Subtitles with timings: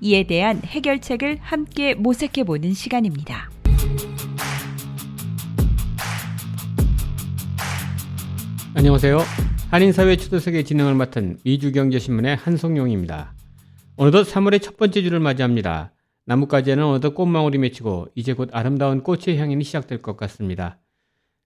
[0.00, 3.50] 이에 대한 해결책을 함께 모색해 보는 시간입니다.
[8.74, 9.18] 안녕하세요.
[9.70, 13.34] 한인사회 초대석의 진행을 맡은 미주경제신문의 한성용입니다.
[13.96, 15.92] 어느덧 3월의 첫 번째 주를 맞이합니다.
[16.26, 20.78] 나뭇가지에는 어느덧 꽃망울이 맺히고 이제 곧 아름다운 꽃의 향연이 시작될 것 같습니다.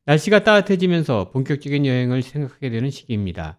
[0.06, 3.58] 날씨가 따뜻해지면서 본격적인 여행을 생각하게 되는 시기입니다.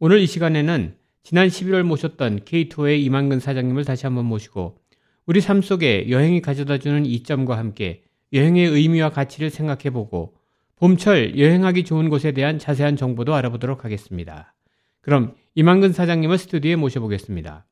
[0.00, 4.78] 오늘 이 시간에는 지난 11월 모셨던 K2의 이만근 사장님을 다시 한번 모시고
[5.26, 10.36] 우리 삶 속에 여행이 가져다주는 이점과 함께 여행의 의미와 가치를 생각해보고
[10.76, 14.54] 봄철 여행하기 좋은 곳에 대한 자세한 정보도 알아보도록 하겠습니다.
[15.00, 17.66] 그럼 이만근 사장님을 스튜디오에 모셔보겠습니다.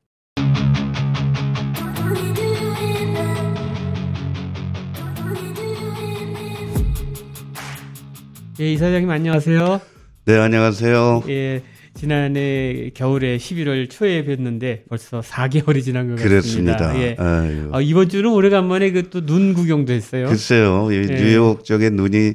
[8.59, 9.79] 예, 이 사장님 안녕하세요.
[10.25, 11.23] 네, 안녕하세요.
[11.29, 11.61] 예,
[11.95, 16.77] 지난해 겨울에 11월 초에 뵀는데 벌써 4개월이 지난 것 그렇습니다.
[16.77, 17.01] 같습니다.
[17.01, 17.15] 예.
[17.17, 17.69] 아유.
[17.71, 20.27] 아, 이번 주는 오래간만에 그 또 눈 구경도 했어요.
[20.27, 21.01] 글쎄요, 이 예.
[21.15, 22.33] 뉴욕 쪽에 눈이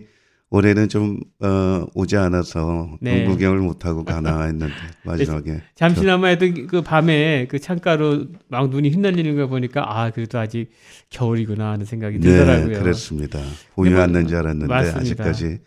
[0.52, 3.22] 올해는 좀 어, 오지 않아서 네.
[3.22, 4.72] 눈 구경을 못 하고 가나 했는데
[5.04, 10.70] 마지막에 잠시나마 해도 그 밤에 그 창가로 막 눈이 휘날리는 거 보니까 아 그래도 아직
[11.10, 12.78] 겨울이구나 하는 생각이 네, 들더라고요.
[12.82, 13.38] 그렇습니다.
[13.76, 15.00] 봄이 근데 뭐- 왔는 줄 알았는데 맞습니다.
[15.00, 15.58] 아직까지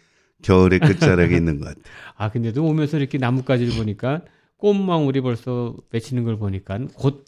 [0.44, 1.83] 겨울의 끝자락에 있는 것 같아요.
[2.16, 4.22] 아 근데도 오면서 이렇게 나뭇가지를 보니까
[4.58, 7.25] 꽃망울이 벌써 맺히는 걸 보니까 곧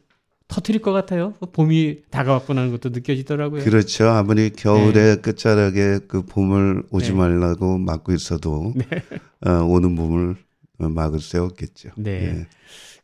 [0.47, 1.33] 터트릴 것 같아요.
[1.53, 3.63] 봄이 다가왔구나 하는 것도 느껴지더라고요.
[3.63, 4.09] 그렇죠.
[4.09, 7.17] 아무리 겨울의 끝자락에 그 봄을 오지 네.
[7.17, 8.73] 말라고 막고 있어도
[9.45, 10.35] 어, 오는 봄을
[10.79, 11.89] 어, 막을 수 없겠죠.
[11.97, 12.11] 네.
[12.11, 12.47] 예.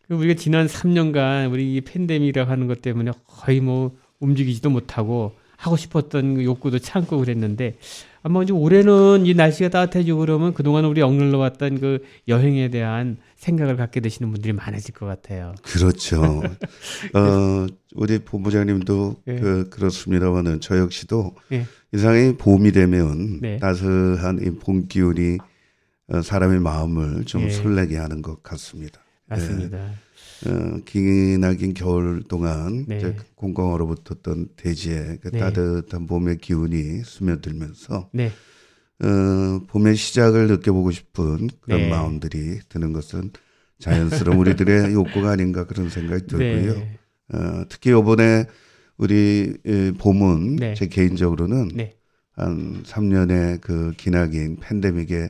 [0.07, 5.78] 그 우리가 지난 3년간 우리 이 팬데믹이라고 하는 것 때문에 거의 뭐 움직이지도 못하고 하고
[5.78, 7.78] 싶었던 그 욕구도 참고 그랬는데
[8.24, 13.78] 아마 이제 올해는 이 날씨가 따뜻해지고 그러면 그동안 우리 억눌러 왔던 그 여행에 대한 생각을
[13.78, 15.54] 갖게 되시는 분들이 많아질 것 같아요.
[15.62, 16.22] 그렇죠.
[17.14, 19.36] 어, 우리 본부장님도 예.
[19.36, 21.66] 그, 그렇습니다만은 저 역시도 예.
[21.94, 23.58] 이상히 봄이 되면 네.
[23.58, 25.38] 따스한 이 봄 기운이
[26.08, 27.50] 어, 사람의 마음을 좀 예.
[27.52, 29.00] 설레게 하는 것 같습니다.
[29.28, 29.78] 맞습니다.
[30.47, 32.97] 어, 기나긴 겨울 동안 네.
[32.97, 35.40] 이제 공공 얼어붙었던 대지에 그 네.
[35.40, 38.31] 따뜻한 봄의 기운이 스며들면서 네.
[39.03, 41.90] 어, 봄의 시작을 느껴보고 싶은 그런 네.
[41.90, 43.31] 마음들이 드는 것은
[43.80, 46.74] 자연스러운 우리들의 욕구가 아닌가 그런 생각이 들고요.
[46.75, 47.00] 네.
[47.34, 48.46] 어, 특히 이번에
[48.97, 50.74] 우리 에, 봄은 네.
[50.75, 51.96] 제 개인적으로는 네.
[52.34, 55.30] 한 3년의 그 기나긴 팬데믹의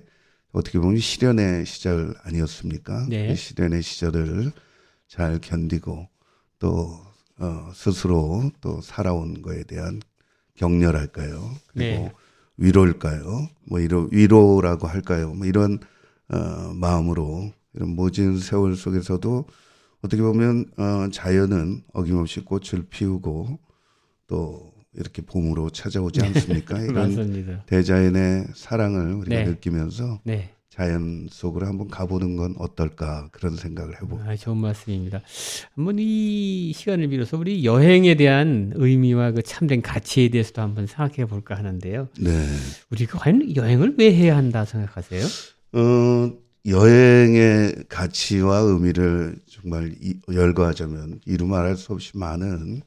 [0.51, 3.07] 어떻게 보면 시련의 시절 아니었습니까?
[3.09, 3.27] 네.
[3.27, 4.51] 그 시련의 시절을
[5.11, 6.07] 잘 견디고
[6.57, 6.97] 또
[7.38, 9.99] 어, 스스로 또 살아온 거에 대한
[10.55, 11.51] 격려랄까요?
[11.67, 12.13] 그리고 네.
[12.55, 13.50] 위로일까요?
[13.67, 15.33] 뭐 이런 위로라고 할까요?
[15.33, 15.79] 뭐 이런
[16.29, 19.45] 어, 마음으로 이런 모진 세월 속에서도
[20.01, 23.59] 어떻게 보면 어, 자연은 어김없이 꽃을 피우고
[24.27, 26.79] 또 이렇게 봄으로 찾아오지 않습니까?
[26.88, 27.66] 이런 맞습니다.
[27.66, 29.44] 대자연의 사랑을 우리가 네.
[29.44, 30.55] 느끼면서 네.
[30.86, 35.22] 자연 속으로 한번 가보는 건 어떨까 그런 생각을 해보고 아, 좋은 말씀입니다.
[35.75, 41.56] 한번 이 시간을 빌어서 우리 여행에 대한 의미와 그 참된 가치에 대해서도 한번 생각해 볼까
[41.56, 42.09] 하는데요.
[42.19, 42.47] 네.
[42.90, 45.24] 우리가 과연 여행을 왜 해야 한다 생각하세요?
[45.74, 46.34] 어,
[46.66, 52.81] 여행의 가치와 의미를 정말 이- 열거하자면 이루 말할 수 없이 많은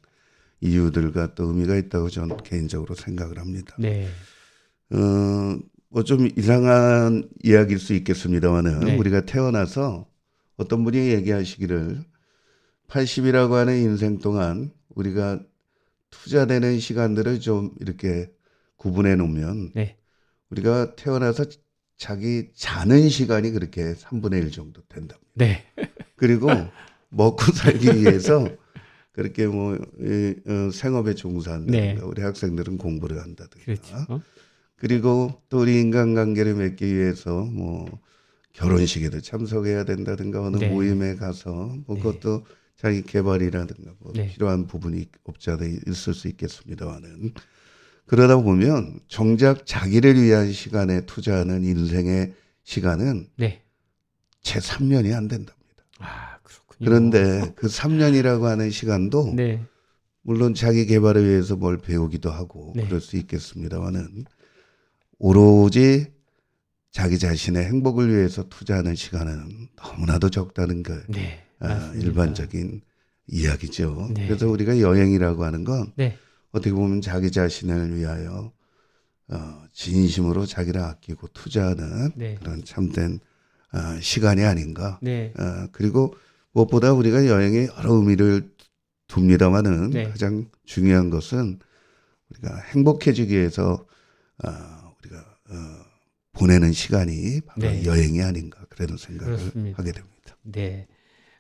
[0.61, 3.77] 이유들과 또 의미가 있다고 저는 개인적으로 생각을 합니다.
[3.79, 4.09] 네.
[4.91, 5.57] 어,
[5.95, 8.97] 뭐 좀 이상한 이야기일 수 있겠습니다만은 네.
[8.97, 10.09] 우리가 태어나서
[10.57, 12.05] 어떤 분이 얘기하시기를
[12.89, 15.41] 80이라고 하는 인생 동안 우리가
[16.11, 18.29] 투자되는 시간들을 좀 이렇게
[18.77, 19.97] 구분해 놓으면 네.
[20.51, 21.45] 우리가 태어나서
[21.97, 25.17] 자기 자는 시간이 그렇게 3분의 1 정도 된다.
[25.35, 25.65] 네.
[26.17, 26.49] 그리고
[27.09, 28.49] 먹고 살기 위해서
[29.13, 32.01] 그렇게 뭐 이, 어, 생업에 종사한다든가 네.
[32.03, 33.97] 우리 학생들은 공부를 한다든가 그렇죠.
[34.09, 34.21] 어?
[34.77, 37.87] 그리고 또 우리 인간관계를 맺기 위해서 뭐
[38.53, 40.69] 결혼식에도 참석해야 된다든가 어느 네.
[40.69, 42.03] 모임에 가서 뭐 네.
[42.03, 44.29] 그것도 자기 개발이라든가 뭐 네.
[44.29, 47.33] 필요한 부분이 없지 않아 있을 수 있겠습니다만은
[48.07, 52.35] 그러다 보면 정작 자기를 위한 시간에 투자하는 인생의
[52.65, 53.63] 시간은 네.
[54.43, 55.85] 채 3년이 안 된답니다.
[55.99, 56.85] 아, 그렇군요.
[56.85, 59.65] 그런데 그 3년이라고 하는 시간도 네.
[60.21, 62.85] 물론 자기 개발을 위해서 뭘 배우기도 하고 네.
[62.85, 64.25] 그럴 수 있겠습니다만은
[65.25, 66.13] 오로지
[66.91, 71.43] 자기 자신의 행복을 위해서 투자하는 시간은 너무나도 적다는 게 네.
[71.61, 71.93] 아.
[71.95, 72.83] 일반적인
[73.29, 74.11] 이야기죠.
[74.13, 74.27] 네.
[74.27, 76.19] 그래서 우리가 여행이라고 하는 건 네.
[76.53, 78.53] 어떻게 보면 자기 자신을 위하여
[79.29, 82.35] 어, 진심으로 자기를 아끼고 투자하는 네.
[82.35, 83.19] 그런 참된
[83.73, 84.99] 어, 시간이 아닌가.
[85.01, 85.33] 네.
[85.39, 86.15] 어, 그리고
[86.53, 88.51] 무엇보다 우리가 여행에 여러 의미를
[89.11, 90.05] 둡니다만은 네.
[90.11, 91.61] 가장 중요한 것은
[92.29, 93.87] 우리가 행복해지기 위해서
[94.45, 94.74] 어,
[96.35, 97.85] 보내는 시간이 바로 네.
[97.85, 99.79] 여행이 아닌가 그런 생각을 그렇습니다.
[99.79, 100.37] 하게 됩니다.
[100.43, 100.87] 네.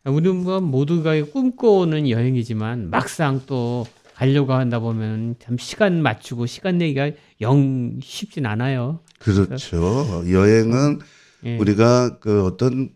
[0.05, 7.11] 우리는 뭐 모두가 꿈꿔오는 여행이지만 막상 또 가려고 한다 보면 참 시간 맞추고 시간 내기가
[7.41, 9.01] 영 쉽진 않아요.
[9.19, 10.25] 그렇죠.
[10.31, 11.01] 여행은
[11.45, 11.57] 예.
[11.59, 12.91] 우리가 그 어떤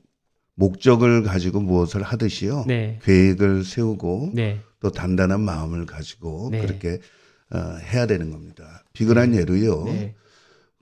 [0.55, 2.65] 목적을 가지고 무엇을 하듯이요.
[2.67, 2.99] 네.
[3.03, 4.61] 계획을 세우고 네.
[4.81, 6.61] 또 단단한 마음을 가지고 네.
[6.61, 7.01] 그렇게
[7.51, 7.59] 어,
[7.93, 8.85] 해야 되는 겁니다.
[8.93, 9.87] 비근한 예로요.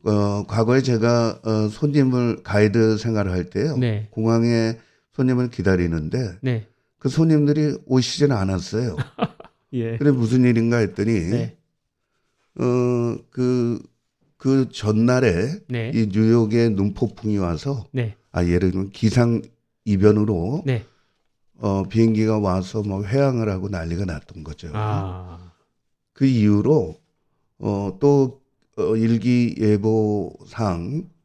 [0.07, 0.13] 네.
[0.13, 3.77] 어, 과거에 제가 어, 손님을 가이드 생활을 할 때요.
[3.77, 4.07] 네.
[4.11, 4.79] 공항에
[5.15, 6.67] 손님을 기다리는데 네.
[6.99, 8.97] 그 손님들이 오시지는 않았어요.
[9.75, 9.97] 예.
[9.99, 11.57] 그래 무슨 일인가 했더니 네.
[12.59, 13.83] 어, 그,
[14.37, 15.91] 그 전날에 네.
[15.93, 18.15] 이 뉴욕에 눈폭풍이 와서 네.
[18.31, 19.43] 아 예를 들면 기상
[19.85, 20.85] 이변으로 네.
[21.59, 24.71] 어, 비행기가 와서 뭐 회항을 하고 난리가 났던 거죠.
[24.73, 25.53] 아.
[26.13, 27.01] 그 이후로
[27.59, 28.46] 어, 또
[28.77, 30.39] 어, 일기예보상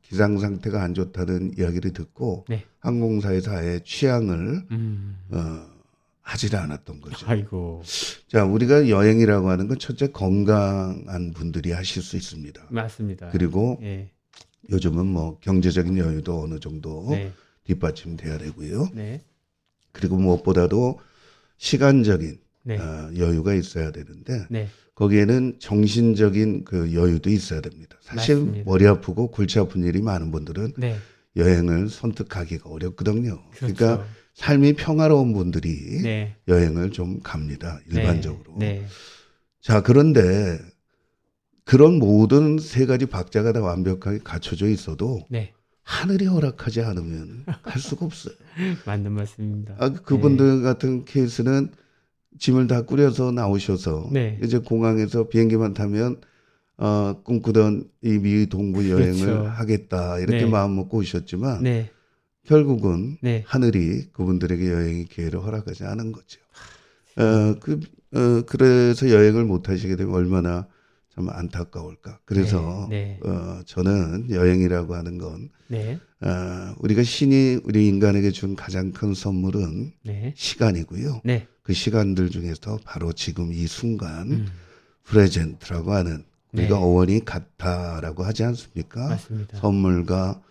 [0.02, 2.66] 기상 상태가 안 좋다는 이야기를 듣고 네.
[2.80, 5.18] 항공사에서 아예 취항을 음.
[5.30, 5.72] 어,
[6.22, 7.26] 하지를 않았던 거죠.
[7.30, 7.84] 아이고.
[8.28, 12.68] 자, 우리가 여행이라고 하는 건 첫째 건강한 분들이 하실 수 있습니다.
[12.70, 13.30] 맞습니다.
[13.30, 14.10] 그리고 예.
[14.70, 17.32] 요즘은 뭐 경제적인 여유도 어느 정도 네.
[17.66, 18.90] 뒷받침돼야 되고요.
[18.94, 19.22] 네.
[19.92, 21.00] 그리고 무엇보다도
[21.58, 22.78] 시간적인 네.
[22.78, 24.68] 어, 여유가 있어야 되는데 네.
[24.96, 27.98] 거기에는 정신적인 그 여유도 있어야 됩니다.
[28.02, 28.70] 사실 맞습니다.
[28.70, 30.98] 머리 아프고 골치 아픈 일이 많은 분들은 네.
[31.36, 33.42] 여행을 선택하기가 어렵거든요.
[33.52, 33.86] 그 그렇죠.
[33.86, 36.36] 러니까 삶이 평화로운 분들이 네.
[36.48, 37.80] 여행을 좀 갑니다.
[37.90, 38.56] 일반적으로.
[38.58, 38.86] 네.
[39.62, 40.60] 자, 그런데
[41.64, 45.54] 그런 모든 세 가지 박자가 다 완벽하게 갖춰져 있어도 네.
[45.84, 48.36] 하늘이 허락하지 않으면 갈 수가 없어요.
[48.86, 49.76] 맞는 말씀입니다.
[49.80, 51.72] 아, 그분들 같은 케이스는
[52.40, 54.40] 짐을 다 꾸려서 나오셔서 네.
[54.44, 56.22] 이제 공항에서 비행기만 타면
[56.78, 59.44] 어, 꿈꾸던 이 미 동부 여행을 그렇죠.
[59.48, 60.46] 하겠다 이렇게 네.
[60.46, 61.92] 마음 먹고 오셨지만 네.
[62.46, 63.44] 결국은 네.
[63.46, 66.40] 하늘이 그분들에게 여행의 기회를 허락하지 않은 거죠.
[67.18, 67.80] 어, 그,
[68.16, 70.68] 어, 그래서 여행을 못 하시게 되면 얼마나
[71.14, 72.20] 참 안타까울까.
[72.26, 73.20] 그래서 네.
[73.24, 76.00] 어, 저는 여행이라고 하는 건 네.
[76.22, 80.34] 어, 우리가 신이 우리 인간에게 준 가장 큰 선물은 네.
[80.36, 81.22] 시간이고요.
[81.26, 81.48] 네.
[81.64, 84.48] 그 시간들 중에서 바로 지금 이 순간 음.
[85.04, 86.24] 프레젠트라고 하는
[86.54, 86.82] 우리가 네.
[86.82, 89.10] 어원이 같다라고 하지 않습니까?
[89.10, 89.58] 맞습니다.
[89.60, 90.42] 선물과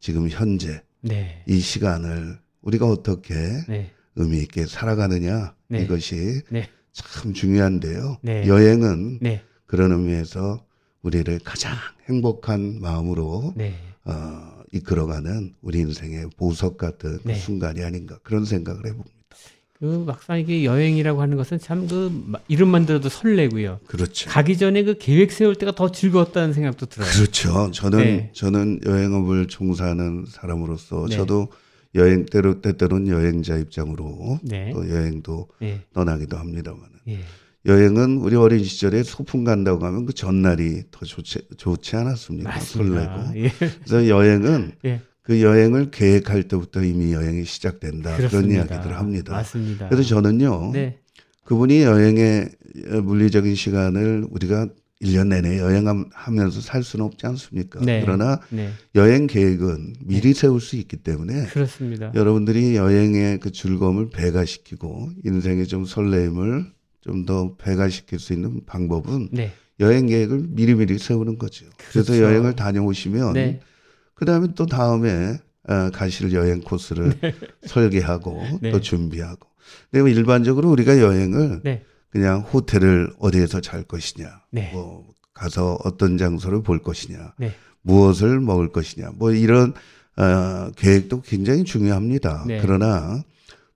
[0.00, 1.42] 지금 현재 네.
[1.46, 3.34] 이 시간을 우리가 어떻게
[3.68, 3.90] 네.
[4.16, 5.82] 의미 있게 살아가느냐 네.
[5.82, 6.68] 이것이 네.
[6.92, 8.18] 참 중요한데요.
[8.22, 8.46] 네.
[8.46, 9.42] 여행은 네.
[9.66, 10.64] 그런 의미에서
[11.02, 11.76] 우리를 가장
[12.08, 13.74] 행복한 마음으로 네.
[14.04, 17.34] 어, 이끌어가는 우리 인생의 보석 같은 그 네.
[17.34, 19.21] 순간이 아닌가 그런 생각을 해봅니다.
[19.82, 22.12] 그 막상 이게 여행이라고 하는 것은 참 그
[22.46, 23.80] 이름만 들어도 설레고요.
[23.86, 24.30] 그렇죠.
[24.30, 27.10] 가기 전에 그 계획 세울 때가 더 즐거웠다는 생각도 들어요.
[27.10, 27.72] 그렇죠.
[27.72, 28.30] 저는 네.
[28.32, 31.16] 저는 여행업을 종사하는 사람으로서 네.
[31.16, 31.48] 저도
[31.96, 34.70] 여행 때로 때때로는 여행자 입장으로 네.
[34.72, 35.80] 또 여행도 네.
[35.92, 37.18] 떠나기도 합니다만 예.
[37.66, 42.48] 여행은 우리 어린 시절에 소풍 간다고 하면 그 전날이 더 좋지 좋지 않았습니까?
[42.48, 43.24] 맞습니다.
[43.24, 43.44] 설레고.
[43.44, 43.50] 예.
[43.50, 45.00] 그래서 여행은 예.
[45.22, 48.54] 그 여행을 계획할 때부터 이미 여행이 시작된다 그런 그렇습니다.
[48.64, 49.32] 이야기들을 합니다.
[49.32, 49.88] 맞습니다.
[49.88, 50.98] 그래서 저는요 네.
[51.44, 52.48] 그분이 여행의
[53.02, 54.68] 물리적인 시간을 우리가
[55.00, 57.80] 1년 내내 여행하면서 살 수는 없지 않습니까?
[57.80, 58.00] 네.
[58.04, 58.70] 그러나 네.
[58.94, 62.12] 여행 계획은 미리 세울 수 있기 때문에 그렇습니다.
[62.14, 66.66] 여러분들이 여행의 그 즐거움을 배가시키고 인생의 좀 설레임을
[67.00, 69.52] 좀 더 배가시킬 수 있는 방법은 네.
[69.80, 71.66] 여행 계획을 미리미리 세우는 거죠.
[71.90, 72.22] 그래서 그렇죠.
[72.24, 73.60] 여행을 다녀오시면 네.
[74.22, 77.18] 그 다음에 또 다음에 어, 가실 여행 코스를
[77.66, 78.70] 설계하고 네.
[78.70, 79.48] 또 준비하고.
[79.90, 81.84] 근데 일반적으로 우리가 여행을 네.
[82.08, 84.70] 그냥 호텔을 어디에서 잘 것이냐, 네.
[84.72, 87.52] 뭐 가서 어떤 장소를 볼 것이냐, 네.
[87.80, 89.74] 무엇을 먹을 것이냐, 뭐 이런
[90.16, 92.44] 어, 계획도 굉장히 중요합니다.
[92.46, 92.60] 네.
[92.62, 93.24] 그러나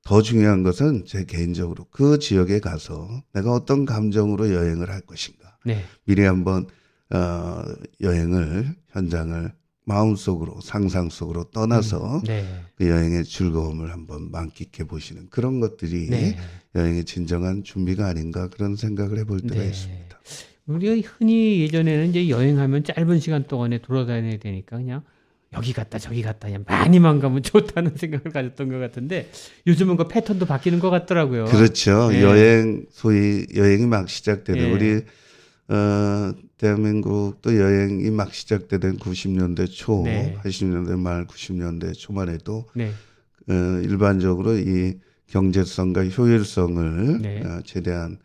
[0.05, 5.59] 더 중요한 것은 제 개인적으로 그 지역에 가서 내가 어떤 감정으로 여행을 할 것인가.
[5.65, 5.83] 네.
[6.05, 6.69] 미리 한번
[7.13, 7.65] 어,
[8.01, 9.53] 여행을 현장을
[9.87, 12.45] 마음속으로 상상 속으로 떠나서 네.
[12.75, 16.37] 그 여행의 즐거움을 한번 만끽해 보시는 그런 것들이 네.
[16.75, 19.69] 여행의 진정한 준비가 아닌가 그런 생각을 해볼 때가 네.
[19.69, 20.21] 있습니다.
[20.67, 25.03] 우리가 흔히 예전에는 이제 여행하면 짧은 시간 동안에 돌아다녀야 되니까 그냥
[25.53, 29.31] 여기 갔다 저기 갔다 그냥 많이만 가면 좋다는 생각을 가졌던 것 같은데
[29.69, 31.45] 요즘은 그 패턴도 바뀌는 것 같더라고요.
[31.45, 32.11] 그렇죠.
[32.11, 32.23] 네.
[32.23, 34.73] 여행 소위 여행이 막 시작되는 네.
[34.73, 35.03] 우리
[35.69, 40.37] 어 대한민국 또 여행이 막 시작되던 90년대 초, 네.
[40.43, 42.93] 80년대 말 90년대 초만 해도 네.
[43.49, 47.43] 어, 일반적으로 이 경제성과 효율성을 네.
[47.43, 48.19] 어, 최대한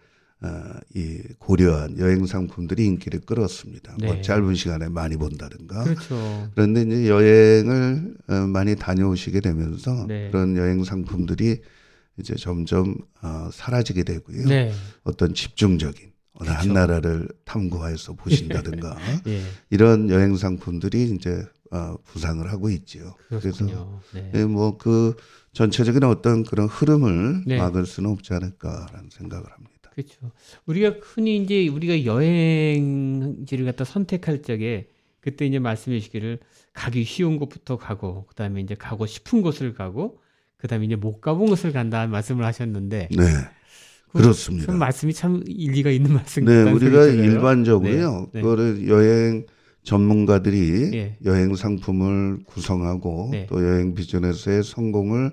[0.44, 0.48] 어,
[0.96, 3.96] 이 고려한 여행 상품들이 인기를 끌었습니다.
[4.00, 4.08] 네.
[4.08, 5.84] 뭐 짧은 시간에 많이 본다든가.
[5.84, 6.50] 그렇죠.
[6.56, 10.32] 그런데 이제 여행을 어, 많이 다녀오시게 되면서 네.
[10.32, 11.62] 그런 여행 상품들이
[12.18, 14.46] 이제 점점 어, 사라지게 되고요.
[14.48, 14.72] 네.
[15.04, 16.11] 어떤 집중적인
[16.42, 16.74] 어느 한 그렇죠.
[16.74, 19.42] 나라를 탐구해서 보신다든가 예.
[19.70, 23.16] 이런 여행 상품들이 이제 어, 부상을 하고 있지요.
[23.30, 24.02] 그래서 그렇군요.
[24.14, 24.32] 네.
[24.36, 25.16] 예, 뭐그
[25.54, 27.58] 전체적인 어떤 그런 흐름을 네.
[27.58, 29.72] 막을 수는 없지 않을까라는 생각을 합니다.
[29.94, 30.32] 그렇죠.
[30.66, 36.40] 우리가 흔히 이제 우리가 여행지를 갖다 선택할 적에 그때 이제 말씀해 주시기를
[36.74, 40.20] 가기 쉬운 곳부터 가고 그다음에 이제 가고 싶은 곳을 가고
[40.58, 43.26] 그다음에 이제 못 가본 곳을 간다 말씀을 하셨는데 네,
[44.12, 44.68] 그렇습니다.
[44.68, 47.06] 참 말씀이 참 일리가 있는 말씀 네, 우리가.
[47.06, 48.12] 일반적으로요.
[48.12, 48.42] 네, 네.
[48.42, 49.46] 그거를 여행
[49.84, 51.18] 전문가들이 예.
[51.26, 53.48] 여행 상품을 구성하고 네.
[53.50, 55.32] 또 여행 비즈니스의 성공을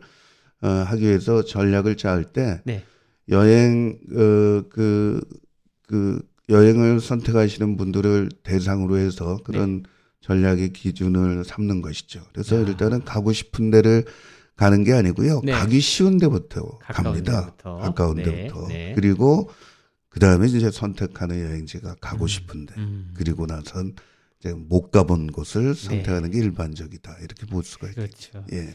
[0.62, 2.85] 어, 하기 위해서 전략을 짤때 네.
[3.28, 5.20] 여행 어, 그,
[5.87, 9.82] 그 여행을 선택하시는 분들을 대상으로 해서 그런
[10.23, 12.23] 전략의 기준을 삼는 것이죠.
[12.32, 12.62] 그래서 네.
[12.62, 12.66] 야.
[12.68, 14.04] 일단은 가고 싶은 데를
[14.59, 15.41] 가는 게 아니고요.
[15.45, 15.53] 네.
[15.53, 17.45] 가기 쉬운 데부터 가까운 갑니다.
[17.47, 17.77] 데부터.
[17.77, 18.67] 가까운 네, 데부터.
[18.67, 18.93] 네.
[18.95, 19.49] 그리고
[20.09, 23.95] 그 다음에 이제 선택하는 여행지가 가고 싶은데 음, 그리고 나선
[24.41, 28.00] 이제 못 가본 곳을 선택하는 게 일반적이다 이렇게 볼 수가 있죠.
[28.00, 28.45] 그렇죠.
[28.53, 28.75] 예,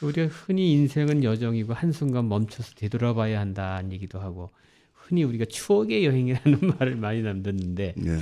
[0.00, 4.50] 우리가 흔히 인생은 여정이고 한 순간 멈춰서 되돌아봐야 한다는 얘기도 하고
[4.94, 8.18] 흔히 우리가 추억의 여행이라는 말을 많이 남듣는데 예,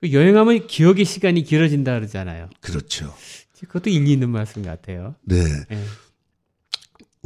[0.00, 2.50] 그 여행하면 기억의 시간이 길어진다 그러잖아요.
[2.60, 3.14] 그렇죠.
[3.60, 5.14] 그것도 일리 있는 말씀 같아요.
[5.22, 5.36] 네,
[5.70, 5.78] 예.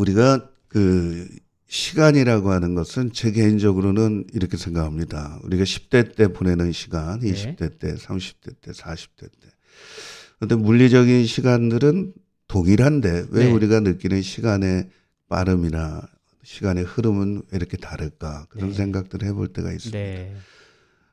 [0.02, 1.28] 우리가 그
[1.68, 5.38] 시간이라고 하는 것은 제 개인적으로는 이렇게 생각합니다.
[5.44, 7.32] 우리가 10대 때 보내는 시간, 네.
[7.32, 9.48] 20대 때, 30대 때, 40대 때.
[10.38, 12.14] 근데 물리적인 시간들은
[12.48, 13.52] 동일한데 왜 네.
[13.52, 14.90] 우리가 느끼는 시간의
[15.28, 16.02] 빠름이나
[16.42, 18.74] 시간의 흐름은 왜 이렇게 다를까 그런 네.
[18.74, 19.96] 생각들을 해볼 때가 있습니다.
[19.96, 20.34] 네.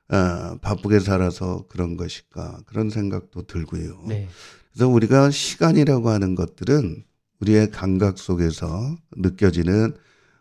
[0.09, 4.03] 아, 바쁘게 살아서 그런 것일까 그런 생각도 들고요.
[4.07, 4.27] 네.
[4.73, 7.03] 그래서 우리가 시간이라고 하는 것들은
[7.41, 9.95] 우리의 감각 속에서 느껴지는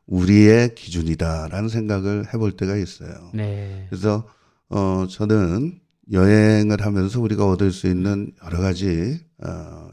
[0.07, 3.31] 우리의 기준이다라는 생각을 해볼 때가 있어요.
[3.35, 3.87] 네.
[3.91, 4.29] 그래서
[4.69, 9.91] 어 저는 여행을 하면서 우리가 얻을 수 있는 여러 가지 어, 어,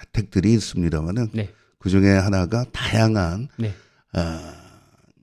[0.00, 1.50] 혜택들이 있습니다만은 네.
[1.78, 3.68] 그 중에 하나가 다양한 네.
[3.68, 4.20] 어,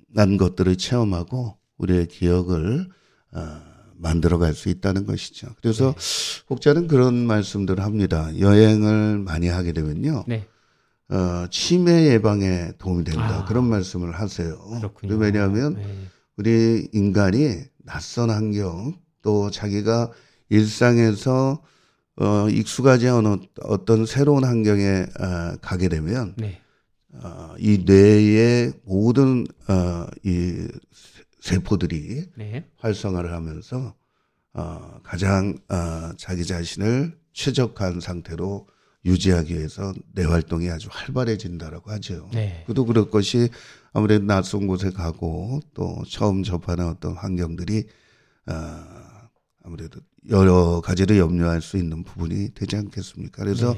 [0.08, 2.88] 난 것들을 체험하고 우리의 기억을
[3.32, 3.62] 어,
[3.96, 5.48] 만들어갈 수 있다는 것이죠.
[5.62, 5.96] 그래서
[6.50, 8.30] 혹자는 그런 말씀들을 합니다.
[8.38, 10.46] 여행을 많이 하게 되면요, 네.
[11.14, 13.42] 어, 치매 예방에 도움이 된다.
[13.42, 13.46] 아.
[13.46, 14.58] 그런 말씀을 하세요.
[14.80, 15.16] 그렇군요.
[15.18, 16.08] 왜냐하면 네.
[16.38, 20.12] 우리 인간이 낯선 환경 또 자기가
[20.50, 21.62] 일상에서
[22.16, 26.60] 어, 익숙하지 않은 어떤 새로운 환경에 어, 가게 되면 네.
[27.14, 30.68] 어, 이 뇌의 모든 어, 이
[31.42, 32.66] 세포들이 네.
[32.78, 33.94] 활성화를 하면서
[34.54, 38.68] 어, 가장 어, 자기 자신을 최적한 상태로
[39.06, 42.30] 유지하기 위해서 뇌 활동이 아주 활발해진다라고 하죠.
[42.34, 42.64] 네.
[42.68, 43.50] 그도 그럴 것이
[43.92, 47.86] 아무래도 낯선 곳에 가고 또 처음 접하는 어떤 환경들이
[48.48, 48.54] 어,
[49.64, 53.44] 아무래도 여러 가지를 염려할 수 있는 부분이 되지 않겠습니까?
[53.44, 53.76] 그래서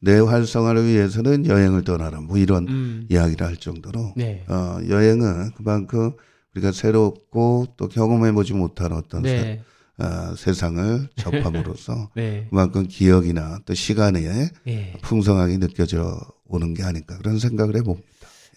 [0.00, 3.06] 뇌 활성화를 위해서는 여행을 떠나라 뭐 이런 음.
[3.10, 4.44] 이야기를 할 정도로 네.
[4.48, 6.12] 어, 여행은 그만큼
[6.54, 9.62] 우리가 새롭고 또 경험해보지 못한 어떤 세, 네.
[9.98, 12.46] 어, 세상을 접함으로써 네.
[12.50, 14.92] 그만큼 기억이나 또 시간에 예.
[15.02, 18.06] 풍성하게 느껴져 오는 게 아닐까 그런 생각을 해봅니다.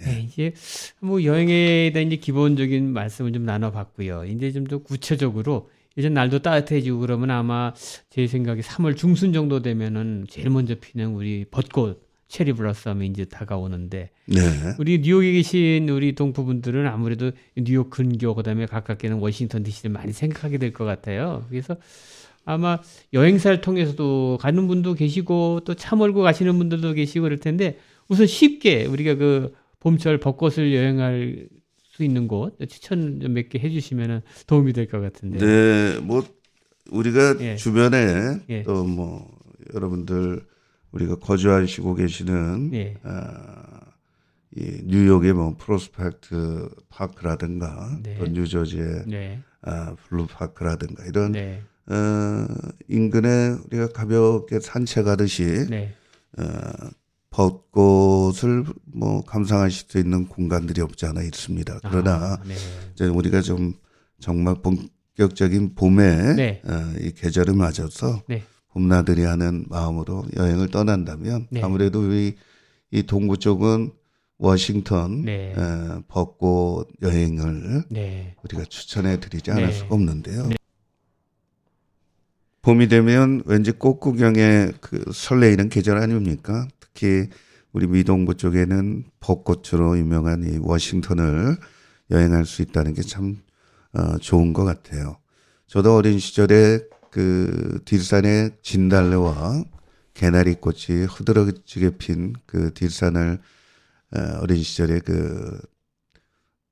[0.01, 0.53] 네, 이제
[1.01, 4.25] 뭐 여행에 대한 이제 기본적인 말씀을 좀 나눠봤고요.
[4.25, 7.74] 이제 좀 더 구체적으로 이제 날도 따뜻해지고 그러면 아마
[8.10, 14.12] 제 생각에 3월 중순 정도 되면은 제일 먼저 피는 우리 벚꽃 체리 블라썸이 이제 다가오는데
[14.27, 14.39] 네.
[14.77, 20.71] 우리 뉴욕에 계신 우리 동포분들은 아무래도 뉴욕 근교 그다음에 가깝게는 워싱턴 DC를 많이 생각하게 될
[20.71, 21.45] 것 같아요.
[21.50, 21.75] 그래서
[22.45, 22.79] 아마
[23.13, 28.86] 여행사를 통해서도 가는 분도 계시고 또 차 몰고 가시는 분들도 계시고 그럴 텐데 우선 쉽게
[28.86, 31.48] 우리가 그 봄철 벚꽃을 여행할
[31.91, 35.39] 수 있는 곳 추천 좀 몇 개 해주시면 도움이 될 것 같은데.
[35.39, 36.24] 네, 뭐
[36.91, 37.55] 우리가 예.
[37.55, 38.63] 주변에 예.
[38.63, 39.27] 또뭐
[39.74, 40.41] 여러분들
[40.91, 42.96] 우리가 거주하시고 계시는 네.
[43.03, 43.79] 아,
[44.55, 48.17] 이 뉴욕의 뭐 프로스펙트 파크라든가 네.
[48.17, 49.41] 또 뉴저지의 네.
[49.62, 51.62] 아, 브룩 파크라든가 이런 네.
[51.88, 52.48] 어,
[52.88, 55.93] 인근에 우리가 가볍게 산책하듯이 네.
[56.38, 56.43] 어,
[57.29, 61.79] 벚꽃을 뭐 감상하실 수 있는 공간들이 없지 않아 있습니다.
[61.84, 62.55] 그러나 아, 네.
[62.93, 63.74] 이제 우리가 좀
[64.19, 66.62] 정말 본격적인 봄에 네.
[66.65, 68.43] 어, 이 계절을 맞아서 네.
[68.79, 71.62] 봄나들이 하는 마음으로 여행을 떠난다면 네.
[71.62, 72.36] 아무래도 우리
[72.91, 73.91] 이 동부 쪽은
[74.38, 75.53] 워싱턴 네.
[75.53, 78.36] 어, 벚꽃 여행을 네.
[78.43, 79.71] 우리가 추천해 드리지 않을 네.
[79.74, 80.50] 수가 없는데요.
[82.62, 86.67] 봄이 되면 왠지 꽃 구경에 그 설레이는 계절 아닙니까?
[86.79, 87.27] 특히
[87.74, 91.57] 우리 미동부 쪽에는 벚꽃으로 유명한 이 워싱턴을
[92.12, 93.38] 여행할 수 있다는 게 참
[93.91, 95.17] 어, 좋은 것 같아요.
[95.67, 96.79] 저도 어린 시절에
[97.12, 99.63] 그 뒷산에 진달래와
[100.13, 103.39] 개나리 꽃이 흐드러지게 핀 그 뒷산을
[104.16, 105.60] 어, 어린 시절에 그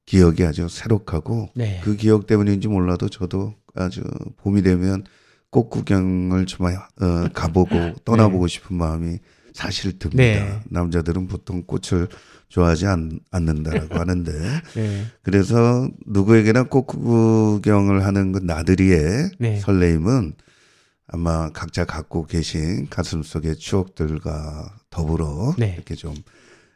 [0.06, 1.82] 기억이 아주 새록하고 네.
[1.84, 4.02] 그 기억 때문인지 몰라도 저도 아주
[4.38, 5.04] 봄이 되면
[5.50, 9.20] 꽃 구경을 정말 어, 가보고 떠나보고 싶은 마음이
[9.54, 10.24] 사실 듭니다.
[10.24, 10.60] 네.
[10.70, 12.08] 남자들은 보통 꽃을
[12.50, 14.32] 좋아하지 않, 않는다라고 하는데
[14.76, 15.06] 네.
[15.22, 19.60] 그래서 누구에게나 꽃 구경을 하는 그 나들이의 네.
[19.60, 20.34] 설레임은
[21.08, 25.74] 아마 각자 갖고 계신 가슴 속의 추억들과 더불어 네.
[25.76, 26.14] 이렇게 좀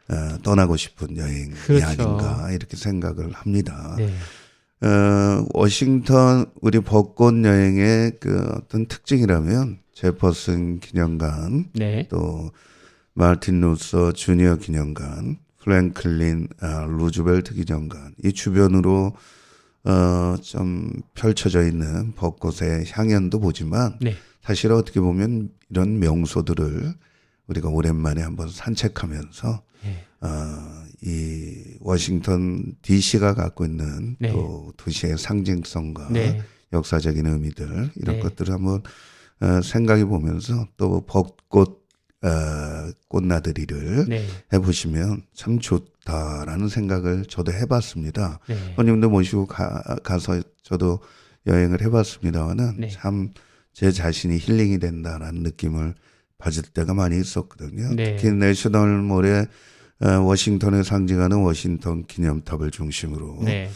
[0.09, 1.85] 어, 떠나고 싶은 여행이 그렇죠.
[1.85, 3.95] 아닌가 이렇게 생각을 합니다.
[3.97, 4.13] 네.
[4.85, 12.07] 어, 워싱턴 우리 벚꽃 여행의 그 어떤 특징이라면 제퍼슨 기념관 네.
[12.09, 12.51] 또
[13.13, 19.13] 마르틴 루서 주니어 기념관, 플랭클린 아, 루즈벨트 기념관 이 주변으로
[19.83, 24.15] 어 좀 펼쳐져 있는 벚꽃의 향연도 보지만 네.
[24.41, 26.93] 사실 어떻게 보면 이런 명소들을
[27.47, 30.05] 우리가 오랜만에 한번 산책하면서 네.
[30.21, 30.27] 어,
[31.03, 34.31] 이 워싱턴 D.C.가 갖고 있는 네.
[34.31, 36.41] 또 도시의 상징성과 네.
[36.73, 38.19] 역사적인 의미들 이런 네.
[38.19, 38.83] 것들을 한번
[39.41, 41.80] 어, 생각해 보면서 또 벚꽃
[42.23, 44.25] 어, 꽃나들이를 네.
[44.53, 48.39] 해보시면 참 좋다라는 생각을 저도 해봤습니다.
[48.47, 48.73] 네.
[48.75, 50.99] 손님들 모시고 가, 가서 저도
[51.47, 52.89] 여행을 해봤습니다만은 네.
[52.89, 55.95] 참제 자신이 힐링이 된다라는 느낌을
[56.37, 57.95] 받을 때가 많이 있었거든요.
[57.95, 58.15] 네.
[58.15, 59.47] 특히 내셔널몰에
[60.03, 63.69] 어, 워싱턴을 상징하는 워싱턴 기념탑을 중심으로 네.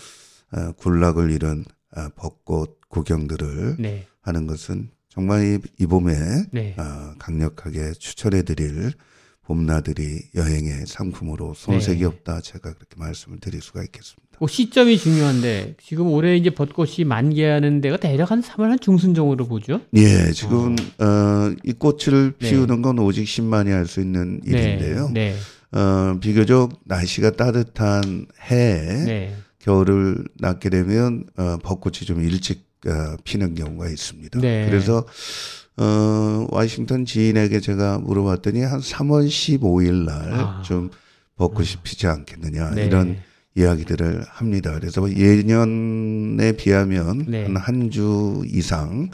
[0.52, 4.08] 어, 군락을 이룬 어, 벚꽃 구경들을 네.
[4.22, 6.14] 하는 것은 정말 이, 이 봄에
[6.52, 6.76] 네.
[6.78, 8.92] 어, 강력하게 추천해드릴
[9.44, 10.04] 봄나들이
[10.36, 12.06] 여행의 상품으로 손색이 네.
[12.06, 14.26] 없다 제가 그렇게 말씀을 드릴 수가 있겠습니다.
[14.38, 19.48] 그 시점이 중요한데 지금 올해 이제 벚꽃이 만개하는 데가 대략 한 3월 한 중순 정도로
[19.48, 19.80] 보죠.
[19.94, 22.50] 예, 지금 어, 이 꽃을 네.
[22.50, 25.10] 피우는 건 오직 10만이 할 수 있는 일인데요.
[25.14, 25.36] 네.
[25.72, 29.36] 어, 비교적 날씨가 따뜻한 해에 네.
[29.60, 32.65] 겨울을 낮게 되면 어, 벚꽃이 좀 일찍 어,
[33.24, 34.40] 피는 경우가 있습니다.
[34.40, 34.68] 네.
[34.70, 35.06] 그래서
[35.78, 40.62] 어, 워싱턴 지인에게 제가 물어봤더니 한 3월 15일 날 아.
[40.64, 40.90] 좀
[41.36, 42.86] 벚꽃이 피지 않겠느냐 네.
[42.86, 43.18] 이런
[43.56, 44.74] 이야기들을 합니다.
[44.74, 47.46] 그래서 뭐 예년에 비하면 네.
[47.54, 49.10] 한한주 이상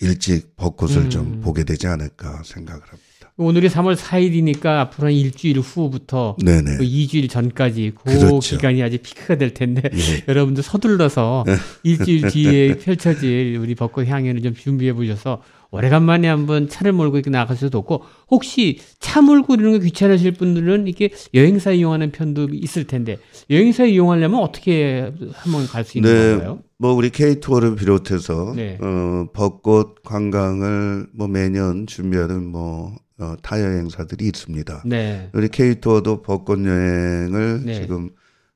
[0.00, 1.10] 일찍 벚꽃을 음.
[1.10, 3.03] 좀 보게 되지 않을까 생각을 합니다.
[3.36, 6.76] 오늘이 3월 4일이니까 앞으로 한 일주일 후부터 네네.
[6.76, 8.38] 그 2주일 전까지 그 그렇죠.
[8.38, 10.24] 기간이 아주 피크가 될 텐데 예.
[10.28, 11.44] 여러분들 서둘러서
[11.82, 15.42] 일주일 뒤에 펼쳐질 우리 벚꽃 향연을 좀 준비해 보셔서
[15.72, 20.86] 오래간만에 한번 차를 몰고 이렇게 나갈 수도 없고 혹시 차 몰고 이러는 거 귀찮으실 분들은
[20.86, 23.16] 이렇게 여행사 이용하는 편도 있을 텐데
[23.50, 26.60] 여행사 이용하려면 어떻게 한번 갈 수 있는 네, 건가요?
[26.78, 28.78] 뭐 우리 K 투어를 비롯해서 네.
[28.80, 34.82] 어, 벚꽃 관광을 뭐 매년 준비하는 뭐 어, 타 여 행사들이 있습니다.
[34.86, 35.30] 네.
[35.32, 37.74] 우리 K 투어도 벚꽃 여행을 네.
[37.74, 38.10] 지금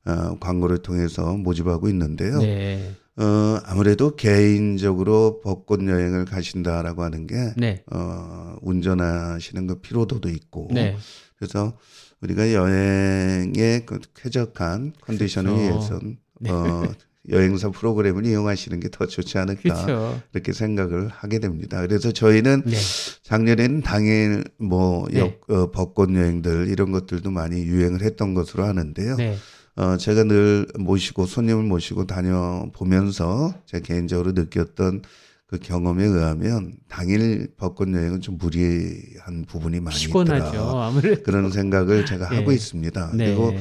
[0.05, 2.39] 어, 광고를 통해서 모집하고 있는데요.
[2.39, 2.91] 네.
[3.17, 7.83] 어, 아무래도 개인적으로 벚꽃 여행을 가신다라고 하는 게 네.
[7.91, 10.95] 어, 운전하시는 그 피로도도 있고 네.
[11.37, 11.77] 그래서
[12.21, 15.99] 우리가 여행의 그 쾌적한 컨디션을 그렇죠.
[15.99, 16.17] 위해선
[16.49, 16.83] 어,
[17.31, 20.21] 여행사 프로그램을 이용하시는 게 더 좋지 않을까 그렇죠.
[20.33, 21.79] 이렇게 생각을 하게 됩니다.
[21.81, 22.75] 그래서 저희는 네.
[23.23, 25.19] 작년에는 당일 뭐 네.
[25.19, 29.15] 역, 어, 벚꽃 여행들 이런 것들도 많이 유행을 했던 것으로 아는데요.
[29.15, 29.37] 네.
[29.75, 35.03] 어, 제가 늘 모시고 손님을 모시고 다녀보면서 제 개인적으로 느꼈던
[35.49, 40.45] 그 경험에 의하면 당일 벚꽃 여행은 좀 무리한 부분이 많이 피곤하죠.
[40.45, 40.85] 있더라.
[40.85, 42.35] 아무래도 그런 생각을 제가 네.
[42.37, 43.11] 하고 있습니다.
[43.15, 43.25] 네.
[43.25, 43.53] 그리고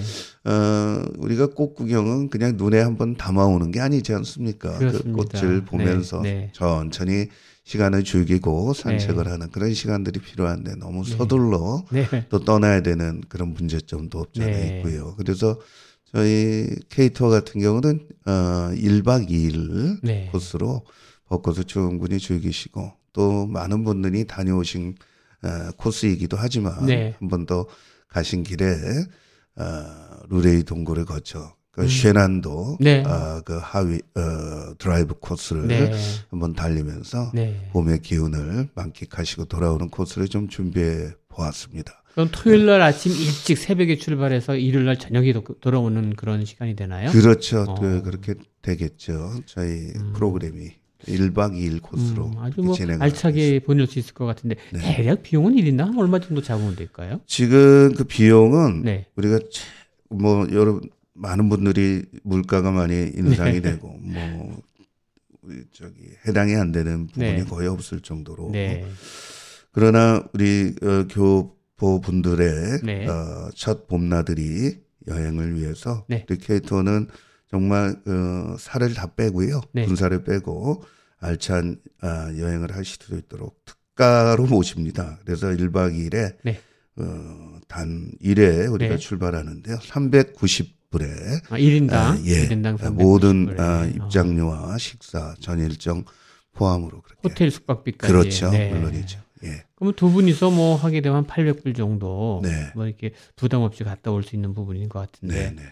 [0.45, 4.77] 어, 우리가 꽃 구경은 그냥 눈에 한번 담아오는 게 아니지 않습니까?
[4.77, 5.13] 그.
[5.13, 6.53] 꽃을 보면서 네, 네.
[6.53, 7.29] 천천히
[7.65, 9.31] 시간을 즐기고 산책을 네.
[9.31, 12.27] 하는 그런 시간들이 필요한데 너무 서둘러 네.
[12.29, 14.77] 또 떠나야 되는 그런 문제점도 없지 않아 네.
[14.77, 15.15] 있고요.
[15.17, 15.59] 그래서
[16.13, 18.31] 저희 K투어 같은 경우는 어
[18.75, 20.29] 1박 2일 네.
[20.33, 20.83] 코스로
[21.29, 24.95] 벚꽃을 충분히 즐기시고 또 많은 분들이 다녀오신
[25.43, 27.15] 어, 코스이기도 하지만 네.
[27.19, 27.67] 한번 더
[28.09, 28.67] 가신 길에
[29.57, 29.65] 어,
[30.29, 31.89] 루레이 동굴을 거쳐 그 음.
[31.89, 33.05] 쉐난도 네.
[33.05, 35.93] 어, 그 하이웨이 어, 드라이브 코스를 네.
[36.31, 37.69] 한번 달리면서 네.
[37.73, 42.03] 봄의 기운을 만끽하시고 돌아오는 코스를 좀 준비해 보았습니다.
[42.15, 47.13] 그럼 토요일 날 아침 일찍 새벽에 출발해서 일요일 날 저녁에 도- 돌아오는 그런 시간이 되나요?
[47.13, 47.61] 그렇죠.
[47.69, 47.75] 어.
[47.77, 49.35] 그, 그렇게 되겠죠.
[49.47, 50.13] 저희 음.
[50.15, 50.73] 프로그램이
[51.07, 54.81] 1박 2일 코스로 음, 아주 뭐 알차게 보낼 수 있을 것 같은데 네.
[54.97, 57.21] 대략 비용은 1인당 얼마 정도 잡으면 될까요?
[57.27, 59.07] 지금 그 비용은 네.
[59.17, 59.63] 우리가 채-
[60.11, 60.81] 뭐 여러
[61.15, 64.63] 많은 분들이 물가가 많이 인상이 되고 뭐
[65.73, 65.95] 저기
[66.27, 67.45] 해당이 안 되는 부분이 네.
[67.45, 68.85] 거의 없을 정도로 네.
[69.73, 73.07] 그러나 우리 어, 교포 분들의 네.
[73.07, 76.25] 어, 첫 봄나들이 여행을 위해서 네.
[76.27, 77.09] K2는
[77.51, 79.61] 정말 어, 살을 다 빼고요.
[79.73, 79.87] 네.
[79.87, 80.83] 군살을 빼고
[81.21, 85.19] 알찬 아, 여행을 하실 수 있도록 특가로 모십니다.
[85.25, 86.61] 그래서 1박 2일에 네.
[86.97, 88.99] 어, 단 1회 우리가 네.
[88.99, 89.77] 출발하는데요.
[89.79, 92.49] 390불에 아, 1인당 아, 예.
[92.49, 93.57] 1인당 390 모든.
[93.61, 93.87] 아, 어.
[93.87, 96.05] 입장료와 식사 전 일정
[96.53, 98.51] 포함으로 그렇게 호텔 숙박비까지 그렇죠.
[98.51, 98.71] 네.
[98.73, 99.21] 물론이죠.
[99.45, 99.65] 예.
[99.77, 102.71] 그럼 두 분이서 뭐 하게 되면 800불 정도 네.
[102.75, 105.63] 뭐 이렇게 부담 없이 갔다 올 수 있는 부분인 것 같은데 네,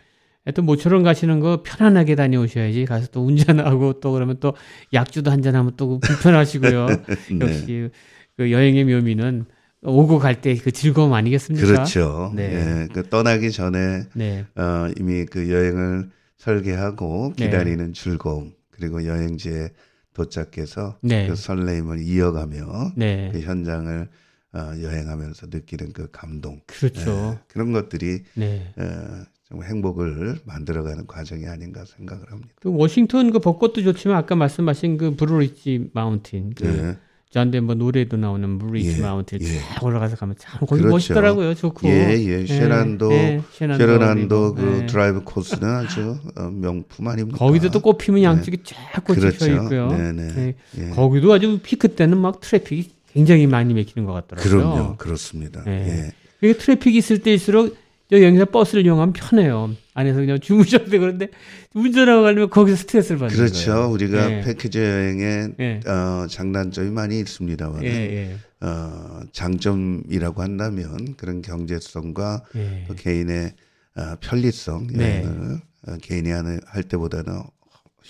[0.46, 0.50] 네.
[0.50, 4.54] 하여튼 모처럼 가시는 거 편안하게 다녀오셔야지 가서 또 운전하고 또 그러면 또
[4.92, 6.86] 약주도 한잔 하면 또 불편하시고요.
[7.34, 7.38] 네.
[7.40, 7.90] 역시
[8.36, 9.46] 그 여행의 묘미는
[9.82, 11.66] 오고 갈 때 그 즐거움 아니겠습니까?
[11.66, 12.32] 그렇죠.
[12.34, 12.54] 네.
[12.84, 12.88] 예.
[12.92, 14.44] 그 떠나기 전에 네.
[14.54, 17.46] 어, 이미 그 여행을 설계하고 네.
[17.46, 19.70] 기다리는 즐거움 그리고 여행지에
[20.14, 21.26] 도착해서 네.
[21.28, 23.30] 그 설레임을 이어가며 네.
[23.32, 24.08] 그 현장을
[24.54, 27.34] 어, 여행하면서 느끼는 그 감동 그렇죠.
[27.34, 28.72] 예, 그런 것들이 네.
[28.78, 32.50] 어, 정말 행복을 만들어가는 과정이 아닌가 생각을 합니다.
[32.60, 36.96] 그 워싱턴 그 벚꽃도 좋지만 아까 말씀하신 그 블루리지 마운틴 그 예.
[37.30, 39.46] 존 덴버 노래도 나오는 블루리지 예, 마운틴 예.
[39.74, 40.88] 쫙 올라가서 가면 참 거기 그렇죠.
[40.94, 41.54] 멋있더라고요.
[41.54, 41.86] 좋고.
[41.88, 42.46] 예, 예.
[42.46, 44.86] 쉐난도, 예, 쉐난도 쉐난도 그리고, 그 예.
[44.86, 47.38] 드라이브 코스는 아주 어, 명품 아닙니까?
[47.38, 49.44] 거기도 또 꽃 피면 양쪽에 쫙 꽃이 그렇죠.
[49.46, 49.88] 펴 있고요.
[49.88, 50.28] 네네.
[50.38, 50.54] 예.
[50.78, 50.90] 예.
[50.90, 54.50] 거기도 아주 피크 때는 막 traffic이 굉장히 많이 막히는 것 같더라고요.
[54.50, 55.62] 그럼요, 그렇습니다.
[55.68, 56.12] 예.
[56.42, 56.52] 예.
[56.52, 59.70] traffic이 있을 때일수록 저 여기서 버스를 이용하면 편해요.
[59.94, 61.28] 안에서 그냥 주무셔도 되고 그런데
[61.74, 63.72] 운전하고 가려면 거기서 스트레스를 받는 그렇죠.
[63.72, 63.90] 거예요.
[63.90, 64.40] 우리가 예.
[64.42, 65.80] 패키지 여행에 예.
[65.86, 68.36] 어, 장단점이 많이 있습니다만, 예, 예.
[68.60, 72.84] 어, 장점이라고 한다면 그런 경제성과 예.
[72.86, 73.52] 또 개인의
[73.96, 75.22] 어, 편리성 네.
[75.24, 77.42] 여행을 어, 개인이 하는 할 때보다는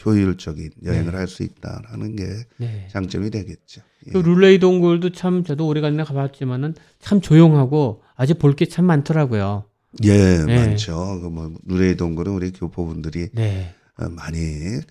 [0.05, 1.17] 효율적인 여행을 네.
[1.17, 2.27] 할수 있다라는 게
[2.59, 2.87] 네.
[2.91, 3.81] 장점이 되겠죠.
[4.09, 4.13] 예.
[4.13, 9.65] 그 룰레이 동굴도 참 저도 오래간만에 가봤지만은 참 조용하고 아주 볼게 참 많더라고요.
[10.03, 10.57] 예, 네.
[10.57, 11.21] 많죠.
[11.21, 13.75] 그뭐 누레이 동굴은 우리 교포분들이 네.
[13.99, 14.39] 어, 많이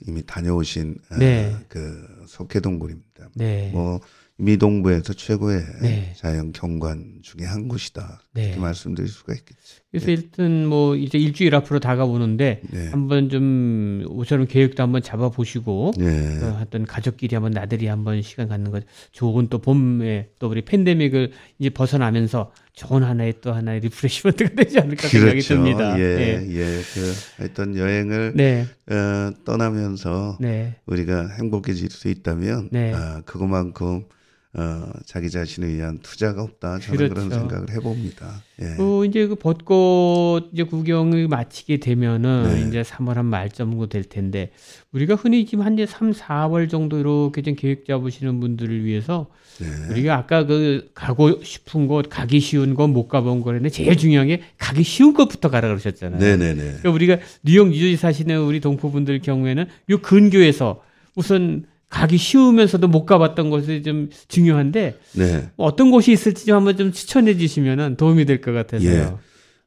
[0.07, 1.55] 이미 다녀오신 어, 네.
[1.67, 3.29] 그 속해 동굴입니다.
[3.35, 3.69] 네.
[3.71, 3.99] 뭐
[4.37, 6.13] 미동부에서 최고의 네.
[6.17, 8.19] 자연 경관 중에 한 곳이다.
[8.35, 8.47] 네.
[8.47, 9.81] 이렇게 말씀드릴 수가 있겠죠.
[9.91, 12.89] 그래서 일단 뭐 이제 일주일 앞으로 다가오는데 네.
[12.89, 16.43] 한번 좀 우선은 계획도 한번 잡아 보시고 네.
[16.43, 18.81] 어, 하여튼 가족끼리 한번 나들이 한번 시간 갖는 거
[19.13, 25.07] 좋은 또 봄에 또 우리 팬데믹을 이제 벗어나면서 좋은 하나의 또 하나의 refreshment가 되지 않을까
[25.07, 25.55] 생각이 그렇죠.
[25.55, 25.97] 듭니다.
[25.97, 26.47] 예, 네.
[26.55, 26.81] 예.
[26.93, 28.65] 그 하여튼 여행을 네.
[28.91, 30.75] 어, 떠나면서 네.
[30.85, 32.93] 우리가 행복해질 수 있다면 네.
[32.93, 34.03] 아, 그것만큼
[34.57, 36.79] 어, 자기 자신을 위한 투자가 없다.
[36.79, 37.13] 저는 그렇죠.
[37.13, 38.41] 그런 생각을 해봅니다.
[38.61, 38.75] 예.
[38.77, 42.67] 그 이제 그 벚꽃 이제 구경을 마치게 되면은 네.
[42.67, 44.51] 이제 3월 한말 정도 될 텐데
[44.93, 49.27] 우리가 흔히 지금 한 이제 3, 4월 정도 이렇게 좀 계획 잡으시는 분들을 위해서
[49.59, 49.67] 네.
[49.91, 54.41] 우리가 아까 그 가고 싶은 곳, 가기 쉬운 곳, 못 가본 거랬는데 제일 중요한 게
[54.57, 56.19] 가기 쉬운 곳부터 가라 그러셨잖아요.
[56.19, 56.61] 네네네.
[56.61, 60.81] 그러니까 우리가 뉴욕, 뉴저지 사시는 우리 동포분들 경우에는 요 근교에서
[61.15, 65.49] 우선 가기 쉬우면서도 못 가봤던 곳이 좀 중요한데 네.
[65.55, 69.17] 뭐 어떤 곳이 있을지 좀 한번 좀 추천해 주시면 도움이 될 것 같아서요.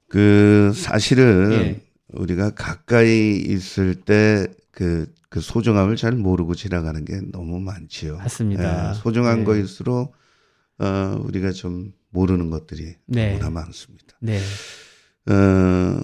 [0.09, 1.81] 그 사실은 예.
[2.13, 8.19] 우리가 가까이 있을 때그 그 소중함을 잘 모르고 지나가는 게 너무 많지요.
[8.19, 8.91] 맞습니다.
[8.91, 9.45] 예, 소중한 네.
[9.45, 10.15] 거일수록
[10.81, 13.33] 어, 우리가 좀 모르는 것들이 네.
[13.33, 14.17] 너무나 많습니다.
[14.21, 14.39] 네.
[15.31, 16.01] 어,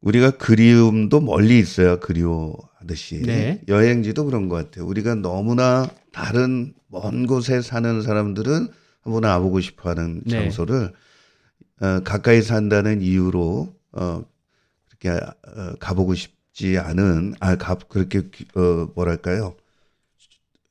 [0.00, 3.60] 우리가 그리움도 멀리 있어야 그리워하듯이 네.
[3.68, 4.86] 여행지도 그런 것 같아요.
[4.86, 8.68] 우리가 너무나 다른 먼 곳에 사는 사람들은
[9.02, 10.30] 한번 와보고 싶어하는 네.
[10.30, 10.92] 장소를
[11.80, 14.24] 어, 가까이 산다는 이유로 어,
[14.88, 19.54] 그렇게 어, 가보고 싶지 않은 아, 가, 그렇게 기- 어, 뭐랄까요?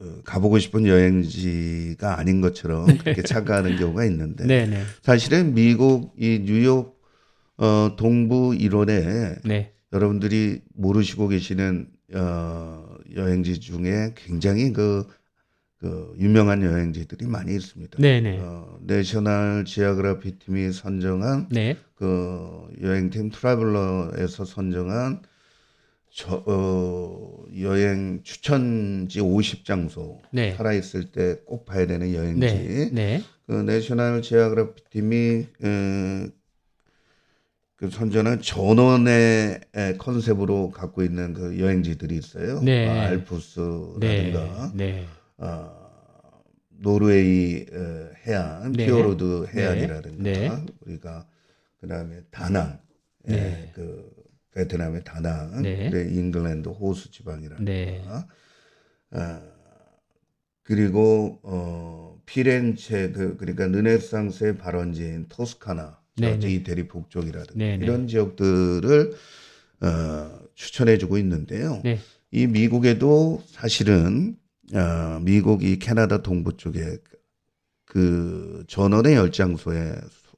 [0.02, 4.84] 어, 가보고 싶은 여행지가 아닌 것처럼 그렇게 착각하는 경우가 있는데 네, 네.
[5.04, 6.95] 사실은 미국 이 뉴욕
[7.58, 9.74] 어, 동부 일원에 네.
[9.94, 15.08] 여러분들이 모르시고 계시는 어, 여행지 중에 굉장히 그,
[15.78, 17.98] 그 유명한 여행지들이 많이 있습니다.
[18.00, 18.38] 네, 네.
[18.40, 21.78] 어, 내셔널 지오그래피 팀이 선정한 네.
[21.96, 25.22] 그 여행팀 트래블러에서 선정한
[26.12, 30.54] 저, 어, 여행 추천지 50장소 네.
[30.56, 32.90] 살아있을 때 꼭 봐야 되는 여행지 네.
[32.92, 33.24] 네.
[33.48, 36.28] 그 내셔널 지오그래피 팀이 에,
[37.78, 42.62] 그 선전한 전원의 에, 컨셉으로 갖고 있는 그 여행지들이 있어요.
[42.62, 42.86] 네.
[42.86, 43.00] 뭐 네.
[43.02, 45.06] 알프스라든가 네.
[45.38, 48.88] 어, 노르웨이 어, 해안, 네.
[48.88, 50.66] 해안이라든가 네.
[50.82, 51.28] 우리가
[51.80, 52.80] 그다음에 다낭,
[53.28, 53.72] 예, 네.
[53.76, 54.10] 그
[54.54, 55.90] 베트남의 다낭, 네.
[55.90, 58.04] 그리고 잉글랜드 호수 지방이라든가 네.
[59.12, 59.42] 어,
[60.64, 66.54] 그리고 어, 피렌체 그 그러니까 르네상스의 발원지인 토스카나, 네, 저 네.
[66.54, 67.66] 이태리 북쪽이라든가.
[67.66, 69.14] 이런 지역들을
[69.82, 71.82] 어, 추천해주고 있는데요.
[71.84, 72.00] 네.
[72.32, 74.38] 이 미국에도 사실은
[74.74, 76.98] 어, 미국 이 캐나다 동부 쪽에
[77.86, 79.94] 그 전원의 열 장소에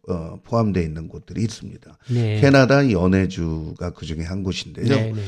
[0.10, 1.98] 어, 포함되어 있는 곳들이 있습니다.
[2.12, 2.42] 네.
[2.42, 4.88] 캐나다 연해주가 그 중에 한 곳인데요.
[4.88, 5.12] 네.
[5.12, 5.22] 네.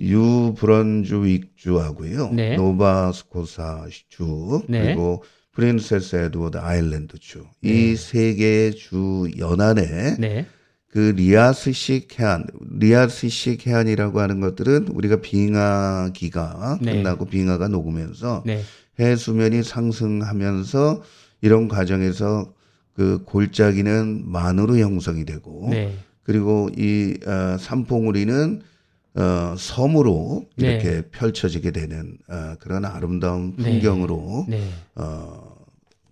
[0.00, 2.56] 뉴브런즈윅주하고요, 네.
[2.56, 4.82] 노바스코샤주 네.
[4.82, 5.22] 그리고
[5.54, 7.70] 프린세스 에드워드 아일랜드주 네.
[7.70, 10.46] 이 세 개의 주 연안에 네.
[10.88, 12.46] 그 리아스식 해안,
[12.78, 16.92] 리아스식 해안이라고 하는 것들은 우리가 빙하기가 네.
[16.96, 18.62] 끝나고 빙하가 녹으면서 네.
[19.00, 21.02] 해수면이 상승하면서
[21.40, 22.52] 이런 과정에서
[22.94, 25.96] 그 골짜기는 만으로 형성이 되고 네.
[26.22, 28.62] 그리고 이 어, 산봉우리는
[29.16, 30.72] 어, 섬으로 네.
[30.72, 33.70] 이렇게 펼쳐지게 되는 어, 그런 아름다운 네.
[33.70, 34.68] 풍경으로 네.
[34.96, 35.56] 어,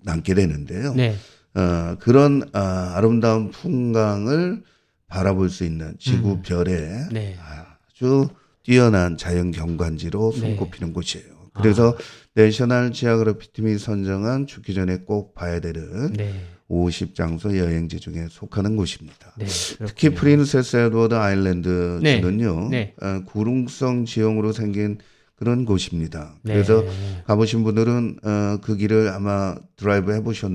[0.03, 0.95] 남게 되는데요.
[0.95, 1.15] 네.
[1.55, 4.63] 어, 그런 아, 아름다운 풍광을
[5.09, 6.43] 바라볼 수 있는 지구 음.
[6.43, 7.37] 별에 네.
[7.39, 8.29] 아주
[8.63, 10.41] 뛰어난 자연 경관지로 네.
[10.41, 11.27] 손꼽히는 곳이에요.
[11.55, 11.97] 그래서
[12.35, 16.33] 내셔널 지오그래피 팀이 선정한 죽기 전에 꼭 봐야 되는 네.
[16.73, 19.35] 50장소 여행지 중에 속하는 곳입니다.
[19.37, 19.47] 네.
[19.87, 20.09] 특히.
[20.11, 22.95] 프린세스 에드워드 아일랜드주는요, 네.
[23.03, 24.99] 어, 구릉성 지형으로 생긴
[25.37, 26.35] 그런 곳입니다.
[26.43, 26.55] 네.
[26.55, 26.85] 그래서
[27.27, 30.51] 가보신 분들은 어, 그 길을 아마 드라이브 해보셨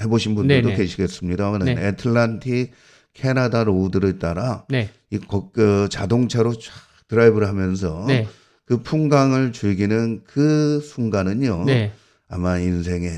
[0.00, 0.70] 해보신 분들도.
[0.74, 1.72] 계시겠습니다만 네.
[1.88, 2.72] 애틀란틱
[3.12, 4.88] 캐나다 로드를 따라 네.
[5.10, 6.72] 이 거- 그 자동차로 쫙
[7.08, 8.26] 드라이브를 하면서 네.
[8.64, 11.92] 그 풍광을 즐기는 그 순간은요 네.
[12.28, 13.08] 아마 인생에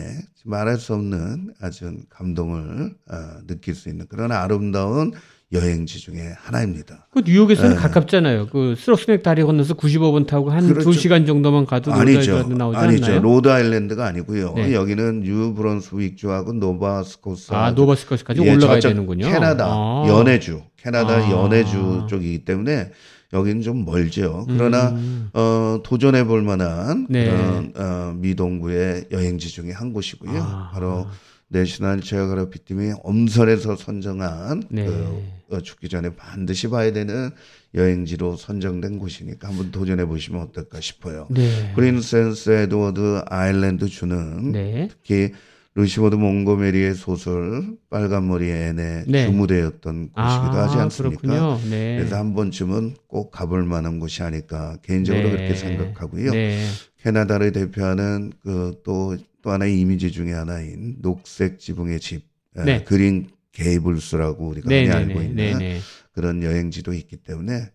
[0.46, 5.12] 말할 수 없는 아주 감동을 어, 느낄 수 있는 그런 아름다운
[5.52, 7.06] 여행지 중에 하나입니다.
[7.12, 7.76] 그 뉴욕에서는 네.
[7.76, 8.48] 가깝잖아요.
[8.48, 10.90] 그 스록스넥 다리 건너서 95분 타고 한 그렇죠.
[10.90, 12.32] 2시간 정도만 가도 아니죠.
[12.32, 13.04] 로드아일랜드 나오지 아니죠.
[13.06, 13.22] 않나요?
[13.22, 14.54] 로드 아일랜드가 아니고요.
[14.54, 14.74] 네.
[14.74, 19.28] 여기는 뉴브런즈윅주하고 노바스코샤 아, 노바스코샤까지 예, 올라가야 되는군요.
[19.28, 20.04] 캐나다 아.
[20.08, 21.30] 연해주, 캐나다 아.
[21.30, 22.90] 연해주 쪽이기 때문에
[23.32, 24.44] 여기는 좀 멀죠.
[24.48, 25.30] 그러나 음.
[25.32, 27.26] 어, 도전해 볼 만한 네.
[27.26, 30.40] 그런 어, 미동부의 여행지 중에 한 곳이고요.
[30.40, 30.70] 아.
[30.72, 31.06] 바로
[31.48, 34.86] 내셔널 지오그래피 팀이 엄선해서 선정한 네.
[34.86, 37.30] 그 어, 죽기 전에 반드시 봐야 되는
[37.74, 41.28] 여행지로 선정된 곳이니까 한번 도전해 보시면 어떨까 싶어요.
[41.30, 41.72] 네.
[41.74, 44.88] 프린세스 에드워드 아일랜드 주는 네.
[44.90, 45.32] 특히
[45.76, 49.26] 루시 모드 몽고메리의 소설 빨간 머리 앤의 네.
[49.26, 51.20] 주무대였던 곳이기도 하지 않습니까?
[51.20, 51.60] 그렇군요.
[51.70, 51.96] 네.
[51.98, 55.30] 그래서 한 번쯤은 꼭 가볼 만한 곳이 아닐까 개인적으로 네.
[55.36, 56.32] 그렇게 생각하고요.
[56.32, 56.64] 네.
[57.02, 62.24] 캐나다를 대표하는 그 또 또 하나의 이미지 중에 하나인 녹색 지붕의 집,
[62.56, 62.82] 에, 네.
[62.82, 65.50] 그린 게이블스라고 우리가 네, 흔히 네, 알고 네.
[65.50, 65.78] 있는.
[66.10, 67.70] 그런 여행지도 있기 때문에 아,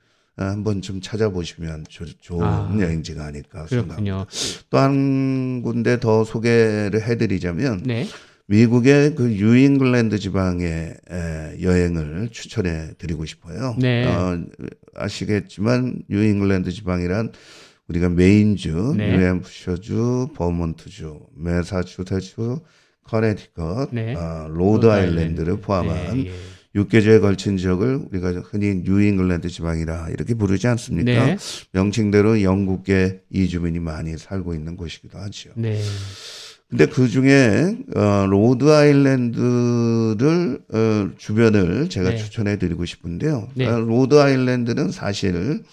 [0.50, 4.26] 한 번쯤 찾아보시면 조- 좋은 아, 여행지가 아닐까 생각합니다.
[4.70, 8.08] 또 한 군데 더 소개를 해드리자면 네.
[8.48, 10.68] 미국의 그 뉴잉글랜드 지방의
[11.10, 13.76] 에, 여행을 추천해 드리고 싶어요.
[13.80, 14.06] 네.
[14.06, 14.38] 어,
[14.96, 17.32] 아시겠지만 뉴잉글랜드 지방이란
[17.88, 19.16] 우리가 메인주, 네.
[19.18, 22.58] 뉴햄프셔주, 버몬트주, 매사추세츠,
[23.04, 24.16] 커네티컷, 네.
[24.16, 26.32] 어, 로드 아일랜드를 포함한 네, 예.
[26.76, 31.26] 6개주에 걸친 지역을 우리가 흔히 뉴잉글랜드 지방이라 이렇게 부르지 않습니까?
[31.26, 31.38] 네.
[31.74, 35.52] 명칭대로 영국계 이주민이 많이 살고 있는 곳이기도 하죠.
[35.56, 35.82] 네.
[36.70, 42.16] 근데 그 중에 어, 로드 아일랜드를 어, 주변을 제가 네.
[42.16, 43.50] 추천해 드리고 싶은데요.
[43.56, 43.68] 네.
[43.68, 45.64] 어, 로드 아일랜드는 사실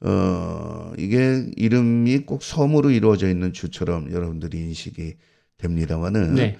[0.00, 5.14] 어, 이게 이름이 꼭 섬으로 이루어져 있는 주처럼 여러분들이 인식이
[5.58, 6.56] 됩니다만은 네.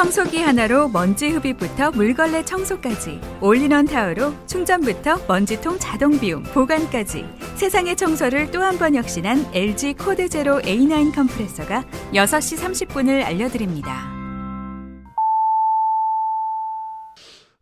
[0.00, 8.50] 청소기 하나로 먼지 흡입부터 물걸레 청소까지 올인원 타워로 충전부터 먼지통 자동 비움 보관까지 세상의 청소를
[8.50, 11.84] 또 한 번 혁신한 LG 코드 제로 A9 컴프레서가
[12.14, 12.56] 6시
[12.88, 14.08] 30분을 알려드립니다.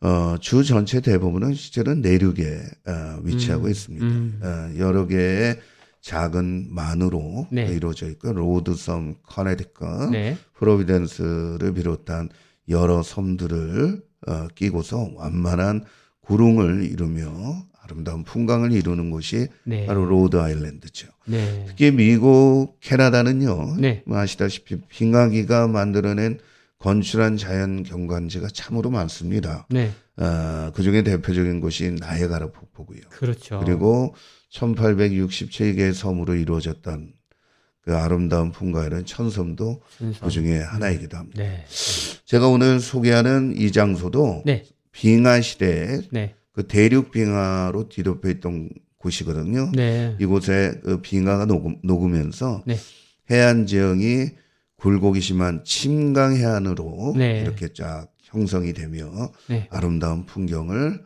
[0.00, 4.06] 어, 주 전체 대부분은 실제로는 내륙에 어, 위치하고 음, 있습니다.
[4.06, 4.40] 음.
[4.44, 5.58] 어, 여러 개의
[6.08, 7.66] 작은 만으로 네.
[7.66, 10.38] 이루어져 있고 로드섬, 커네티컷, 네.
[10.54, 12.30] 프로비덴스를 비롯한
[12.70, 15.84] 여러 섬들을 어, 끼고서 완만한
[16.22, 17.30] 구릉을 이루며
[17.82, 19.84] 아름다운 풍광을 이루는 곳이 네.
[19.84, 21.08] 바로 로드 아일랜드죠.
[21.26, 21.66] 네.
[21.68, 23.76] 특히 미국, 캐나다는요.
[23.78, 24.02] 네.
[24.06, 26.38] 뭐 아시다시피 빙하기가 만들어낸
[26.78, 29.66] 걸출한 자연 경관지가 참으로 많습니다.
[29.68, 29.90] 네.
[30.16, 33.00] 어, 그 중에 대표적인 곳이 나이아가라 폭포고요.
[33.10, 33.60] 그렇죠.
[33.62, 34.14] 그리고
[34.50, 37.12] 1867개의 섬으로 이루어졌던
[37.80, 40.24] 그 아름다운 풍광이라는 천섬도 순서.
[40.24, 41.42] 그 중에 하나이기도 합니다.
[41.42, 41.64] 네.
[42.24, 44.64] 제가 오늘 소개하는 이 장소도 네.
[44.92, 46.34] 빙하 시대에 네.
[46.52, 49.72] 그 대륙 빙하로 뒤덮여 있던 곳이거든요.
[49.74, 50.16] 네.
[50.20, 52.76] 이곳에 그 빙하가 녹음, 녹으면서 네.
[53.30, 54.30] 해안 지형이
[54.76, 57.40] 굴곡이 심한 침강 해안으로 네.
[57.40, 59.66] 이렇게 쫙 형성이 되며 네.
[59.70, 61.04] 아름다운 풍경을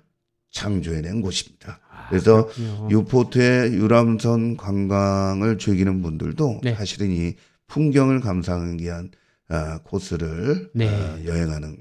[0.50, 1.80] 창조해낸 곳입니다.
[2.04, 2.88] 아, 그래서 그렇군요.
[2.90, 6.74] 유포트의 유람선 관광을 즐기는 분들도 네.
[6.74, 7.34] 사실은 이
[7.68, 9.10] 풍경을 감상하기 위한
[9.48, 10.88] 아, 코스를 네.
[10.88, 11.76] 아, 여행하는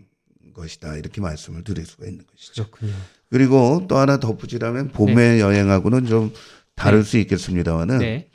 [0.53, 2.69] 것이다 이렇게 말씀을 드릴 수가 있는 것이죠.
[2.69, 2.93] 그렇군요.
[3.29, 6.31] 그리고 또 하나 덧붙이라면 봄의 여행하고는 좀
[6.75, 8.27] 다를 수 있겠습니다만은 네.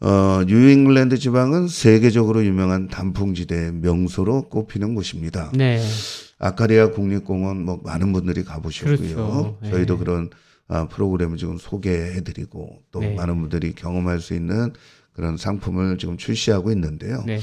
[0.00, 5.50] 어, 뉴잉글랜드 지방은 세계적으로 유명한 단풍지대의 명소로 꼽히는 곳입니다.
[5.54, 5.82] 네.
[6.38, 8.96] 아카리아 국립공원 뭐 많은 분들이 가보셨고요.
[8.96, 9.58] 그렇죠.
[9.62, 9.70] 네.
[9.70, 10.30] 저희도 그런
[10.68, 13.14] 아, 프로그램을 지금 소개해드리고 또 네.
[13.14, 14.72] 많은 분들이 경험할 수 있는
[15.14, 17.24] 그런 상품을 지금 출시하고 있는데요.
[17.26, 17.40] 네.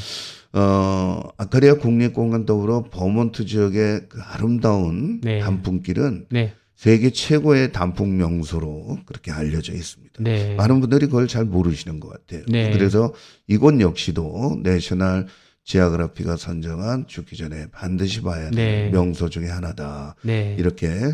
[0.53, 5.39] 어, 아카리아 국립공원 더불어 버몬트 지역의 그 아름다운 네.
[5.39, 6.53] 단풍길은 네.
[6.75, 10.23] 세계 최고의 단풍 명소로 그렇게 알려져 있습니다.
[10.23, 10.55] 네.
[10.55, 12.45] 많은 분들이 그걸 잘 모르시는 것 같아요.
[12.47, 12.71] 네.
[12.71, 13.13] 그래서
[13.47, 15.27] 이곳 역시도 내셔널
[15.63, 18.89] Geography가 선정한 죽기 전에 반드시 봐야 하는 네.
[18.91, 20.15] 명소 중에 하나다.
[20.21, 20.55] 네.
[20.59, 21.13] 이렇게 어,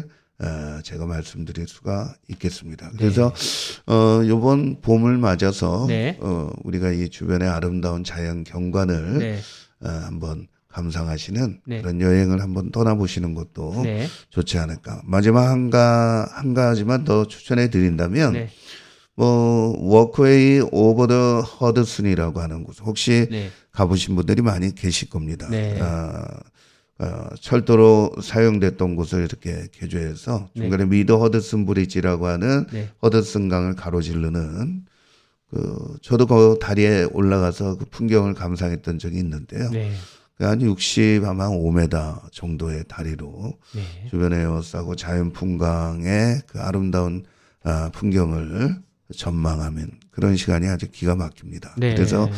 [0.84, 2.92] 제가 말씀드릴 수가 있겠습니다.
[2.98, 3.34] 그래서
[3.88, 6.18] 어 요번 봄을 맞아서 네.
[6.20, 9.40] 어 우리가 이 주변의 아름다운 자연 경관을 네.
[9.82, 11.82] 어, 한번 감상하시는 네.
[11.82, 14.08] 그런 여행을 한번 떠나보시는 것도 네.
[14.30, 15.02] 좋지 않을까.
[15.04, 18.50] 마지막 한가 한 가지만 더 추천해 드린다면 네.
[19.16, 23.52] 뭐 Walkway Over the Hudson이라고 하는 곳 혹시 네.
[23.72, 25.48] 가보신 분들이 많이 계실 겁니다.
[25.50, 25.78] 네.
[25.82, 26.26] 아,
[27.02, 32.90] 어, 철도로 사용됐던 곳을 이렇게 개조해서 중간에 미드 허드슨 브리지라고 하는 네.
[33.02, 34.86] 허드슨 강을 가로지르는
[35.50, 39.72] 그 저도 그 다리에 올라가서 그 풍경을 감상했던 적이 있는데요.
[39.72, 39.92] 네.
[40.38, 44.10] 그한 60, 아마 5m 정도의 다리로 네.
[44.10, 47.26] 주변에 에워싸고 자연 풍광의 그 아름다운
[47.64, 48.76] 아, 풍경을
[49.16, 51.76] 전망하면 그런 시간이 아주 기가 막힙니다.
[51.78, 51.96] 네.
[51.96, 52.30] 그래서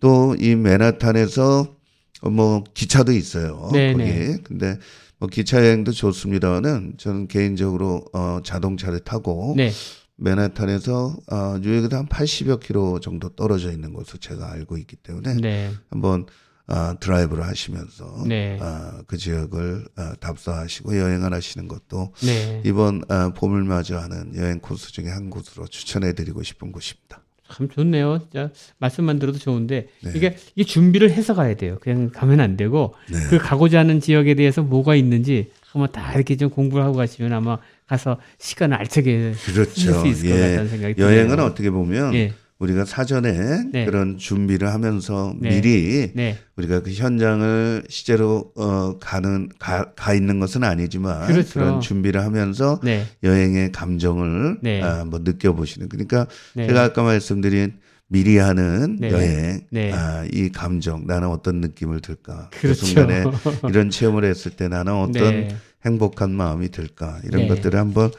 [0.00, 1.75] 또 이 맨하탄에서
[2.22, 3.70] 뭐 기차도 있어요.
[3.72, 4.04] 네, 거기.
[4.04, 4.38] 네.
[4.42, 4.78] 근데
[5.18, 9.70] 뭐 기차 여행도 좋습니다만은 저는 개인적으로 어 자동차를 타고 네.
[10.16, 15.70] 맨하탄에서 어 뉴욕에서 한 80여 킬로 정도 떨어져 있는 것으로 제가 알고 있기 때문에 네.
[15.90, 16.26] 한번
[16.68, 18.58] 아, 드라이브를 하시면서 네.
[18.60, 22.60] 아, 그 지역을 아, 답사하시고 여행을 하시는 것도 네.
[22.64, 27.22] 이번 아, 봄을 맞이하는 여행 코스 중에 한 곳으로 추천해드리고 싶은 곳입니다.
[27.52, 28.18] 참 좋네요.
[28.22, 30.12] 진짜 말씀만 들어도 좋은데 네.
[30.14, 31.78] 이게 이 준비를 해서 가야 돼요.
[31.80, 33.18] 그냥 가면 안 되고 네.
[33.30, 37.58] 그 가고자 하는 지역에 대해서 뭐가 있는지 한번 다 이렇게 좀 공부를 하고 가시면 아마
[37.86, 39.74] 가서 시간을 알차게 그렇죠.
[39.74, 41.00] 쓸수 있을 것 같다는 생각이.
[41.00, 42.32] 여행은 어떻게 보면 예.
[42.58, 43.84] 우리가 사전에 네.
[43.84, 45.50] 그런 준비를 하면서 네.
[45.50, 46.38] 미리 네.
[46.56, 51.60] 우리가 그 현장을 실제로 어 가는 가, 가 있는 것은 아니지만 그렇죠.
[51.60, 53.04] 런 준비를 하면서 네.
[53.22, 54.82] 여행의 감정을 네.
[54.82, 56.66] 아, 한번 느껴보시는 그러니까 네.
[56.66, 57.74] 제가 아까 말씀드린
[58.08, 59.10] 미리 하는 네.
[59.10, 59.92] 여행 네.
[59.92, 62.86] 아, 이 감정 나는 어떤 느낌을 들까 그 그렇죠.
[62.86, 63.24] 순간에
[63.68, 65.12] 이런 체험을 했을 때 나는 어떤
[65.48, 65.56] 네.
[65.84, 67.48] 행복한 마음이 들까 이런 네.
[67.48, 68.10] 것들을 한번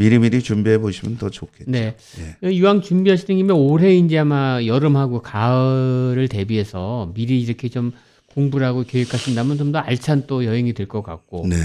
[0.00, 1.70] 미리미리 준비해 보시면 더 좋겠죠.
[1.70, 1.94] 네.
[2.42, 2.50] 예.
[2.50, 7.92] 이왕 준비하시는 김에 올해 이제 아마 여름하고 가을을 대비해서 미리 이렇게 좀
[8.34, 11.56] 공부를 하고 계획하신다면 좀 더 알찬 또 여행이 될 것 같고 네.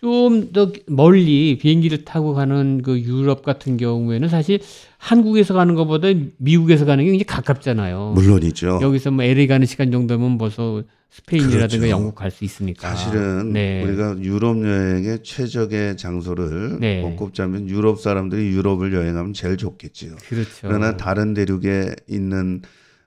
[0.00, 4.60] 좀 더 멀리 비행기를 타고 가는 그 유럽 같은 경우에는 사실
[4.98, 6.08] 한국에서 가는 것보다
[6.38, 8.12] 미국에서 가는 게 굉장히 가깝잖아요.
[8.14, 8.78] 물론이죠.
[8.82, 10.82] 여기서 뭐 LA 가는 시간 정도면 벌써
[11.12, 11.88] 스페인이라든가 그렇죠.
[11.90, 12.88] 영국 갈 수 있으니까.
[12.88, 13.82] 사실은 네.
[13.84, 17.02] 우리가 유럽 여행의 최적의 장소를 네.
[17.02, 20.16] 못 꼽자면 유럽 사람들이 유럽을 여행하면 제일 좋겠지요.
[20.28, 20.50] 그렇죠.
[20.62, 22.62] 그러나 다른 대륙에 있는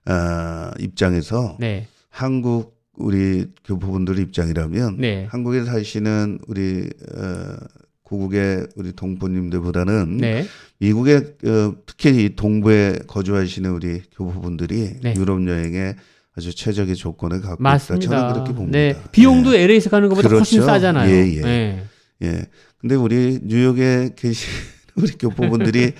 [0.05, 1.87] 아, 입장에서 네.
[2.09, 5.25] 한국 우리 교포분들 입장이라면 네.
[5.29, 6.87] 한국에 사시는 우리
[7.17, 7.55] 어,
[8.03, 10.45] 고국의 우리 동포님들보다는 네.
[10.77, 15.15] 미국에 어, 특히 이 동부에 거주하시는 우리 교포분들이 네.
[15.17, 15.95] 유럽 여행에
[16.37, 18.05] 아주 최적의 조건을 갖고 맞습니다.
[18.05, 18.19] 있다.
[18.19, 18.77] 저는 그렇게 봅니다.
[18.77, 18.95] 네.
[19.11, 19.61] 비용도 네.
[19.63, 20.71] LA에서 가는 것보다 훨씬 그렇죠.
[20.73, 21.09] 싸잖아요.
[21.09, 21.41] 예, 예.
[21.41, 21.83] 네.
[22.23, 22.41] 예.
[22.79, 24.49] 근데 우리 뉴욕에 계신
[24.95, 25.93] 우리 교포분들이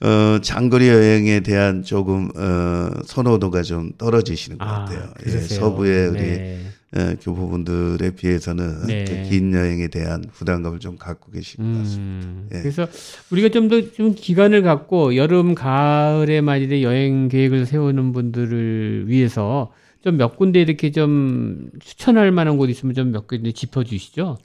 [0.00, 5.08] 어 장거리 여행에 대한 조금 어 선호도가 좀 떨어지시는 것 같아요.
[5.26, 5.60] 예, 그러세요.
[5.60, 6.66] 서부의 우리 네.
[6.96, 9.04] 예, 교포분들에 비해서는 네.
[9.28, 12.26] 긴 여행에 대한 부담감을 좀 갖고 계신 것 같습니다.
[12.26, 12.60] 음, 예.
[12.60, 12.86] 그래서
[13.30, 19.72] 우리가 좀더좀 기간을 갖고 여름 가을에 만일에 여행 계획을 세우는 분들을 위해서
[20.04, 24.38] 좀 몇 군데 이렇게 좀 추천할 만한 곳 있으면 좀 몇 군데 짚어주시죠.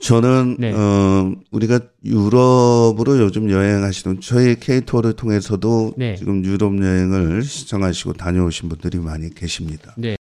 [0.00, 0.72] 저는 네.
[0.72, 6.16] 어 우리가 유럽으로 요즘 여행하시는 저희 K 투어를 통해서도 네.
[6.16, 9.94] 지금 유럽 여행을 신청하시고 다녀오신 분들이 많이 계십니다.
[9.96, 10.16] 네.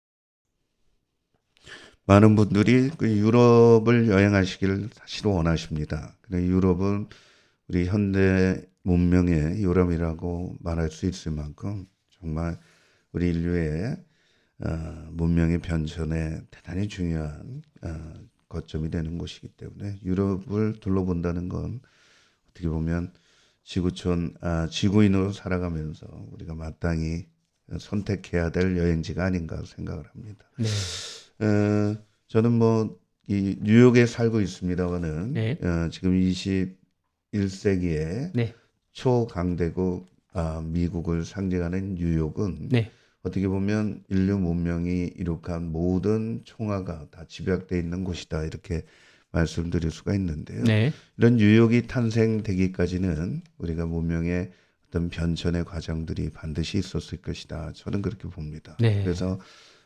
[2.12, 6.14] 많은 분들이 그 유럽을 여행하시기를 사실 원하십니다.
[6.30, 7.08] 유럽은
[7.70, 12.60] 우리 현대 문명의 유럽이라고 말할 수 있을 만큼 정말
[13.14, 13.96] 우리 인류의
[14.60, 18.14] 어, 문명의 변천에 대단히 중요한 어,
[18.50, 21.80] 거점이 되는 곳이기 때문에 유럽을 둘러본다는 건
[22.50, 23.14] 어떻게 보면
[23.64, 27.30] 지구촌 아, 지구인으로 살아가면서 우리가 마땅히
[27.80, 30.46] 선택해야 될 여행지가 아닌가 생각을 합니다.
[30.58, 30.68] 네.
[31.42, 31.96] 어,
[32.28, 35.58] 저는 뭐 이 뉴욕에 살고 있습니다만은 네.
[35.62, 38.54] 어, 지금 21세기에 네.
[38.92, 42.92] 초강대국 아, 미국을 상징하는 뉴욕은 네.
[43.24, 48.84] 어떻게 보면 인류 문명이 이룩한 모든 총화가 다 집약돼 있는 곳이다 이렇게
[49.32, 50.64] 말씀드릴 수가 있는데요.
[50.64, 50.92] 네.
[51.18, 54.52] 이런 뉴욕이 탄생되기까지는 우리가 문명의
[54.90, 57.72] 어떤 변천의 과정들이 반드시 있었을 것이다.
[57.76, 58.76] 저는 그렇게 봅니다.
[58.82, 59.02] 네.
[59.04, 59.40] 그래서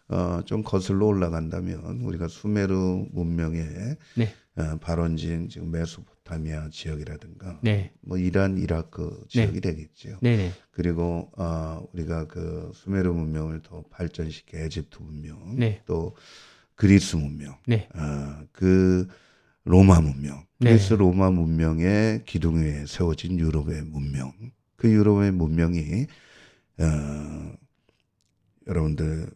[0.07, 4.33] 어, 좀 거슬러 올라간다면 우리가 수메르 문명의 네.
[4.55, 7.91] 어, 발원지인 지금 메소포타미아 지역이라든가 네.
[8.01, 10.19] 뭐 이란, 이라크 지역이 되겠죠.
[10.21, 10.37] 네.
[10.37, 10.51] 네.
[10.71, 15.81] 그리고 어, 우리가 그 수메르 문명을 더 발전시켜 에집트 문명, 네.
[15.85, 16.15] 또
[16.75, 17.89] 그리스 문명, 네.
[17.95, 19.07] 어, 그
[19.63, 20.69] 로마 문명, 네.
[20.71, 24.33] 그리스 로마 문명의 기둥 위에 세워진 유럽의 문명,
[24.75, 26.05] 그 유럽의 문명이
[26.77, 27.53] 어,
[28.67, 29.31] 여러분들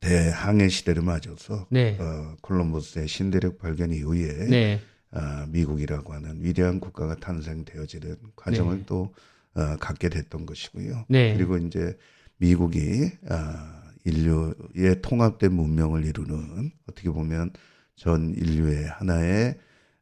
[0.00, 1.96] 대항해 시대를 맞아서 네.
[2.00, 4.80] 어, 콜럼버스의 신대륙 발견 이후에 네.
[5.12, 8.84] 아, 미국이라고 하는 위대한 국가가 탄생되어지는 과정을 네.
[8.86, 9.14] 또
[9.54, 11.04] 어, 갖게 됐던 것이고요.
[11.08, 11.34] 네.
[11.34, 11.96] 그리고 이제
[12.38, 17.50] 미국이 아, 인류의 통합된 문명을 이루는 어떻게 보면
[17.96, 19.58] 전 인류의 하나의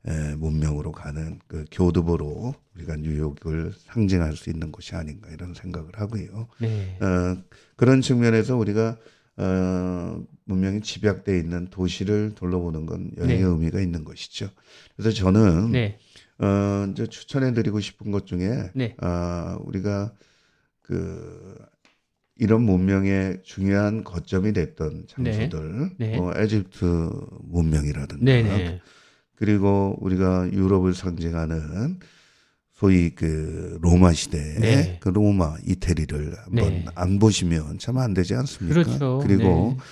[0.06, 6.46] 에, 문명으로 가는 그 교두보로 우리가 뉴욕을 상징할 수 있는 곳이 아닌가 이런 생각을 하고요.
[6.60, 6.96] 네.
[7.00, 7.36] 어,
[7.74, 8.96] 그런 측면에서 우리가
[9.38, 13.44] 어, 문명이 집약돼 있는 도시를 둘러보는 건 여행의 네.
[13.44, 14.50] 의미가 있는 것이죠.
[14.96, 15.98] 그래서 저는 네.
[16.38, 18.96] 어, 이제 추천해드리고 싶은 것 중에 네.
[18.98, 20.12] 아, 우리가
[20.82, 21.56] 그
[22.36, 26.16] 이런 문명의 중요한 거점이 됐던 장소들, 네.
[26.16, 26.84] 뭐 에집트
[27.42, 28.42] 문명이라든가, 네.
[28.42, 28.80] 네.
[29.34, 31.98] 그리고 우리가 유럽을 상징하는
[32.78, 34.96] 소위 그 로마 시대의 네.
[35.00, 36.84] 그 로마 이태리를 한번 네.
[36.94, 38.82] 안 보시면 참 안 되지 않습니까?
[38.84, 39.18] 그렇죠.
[39.20, 39.84] 그리고 네.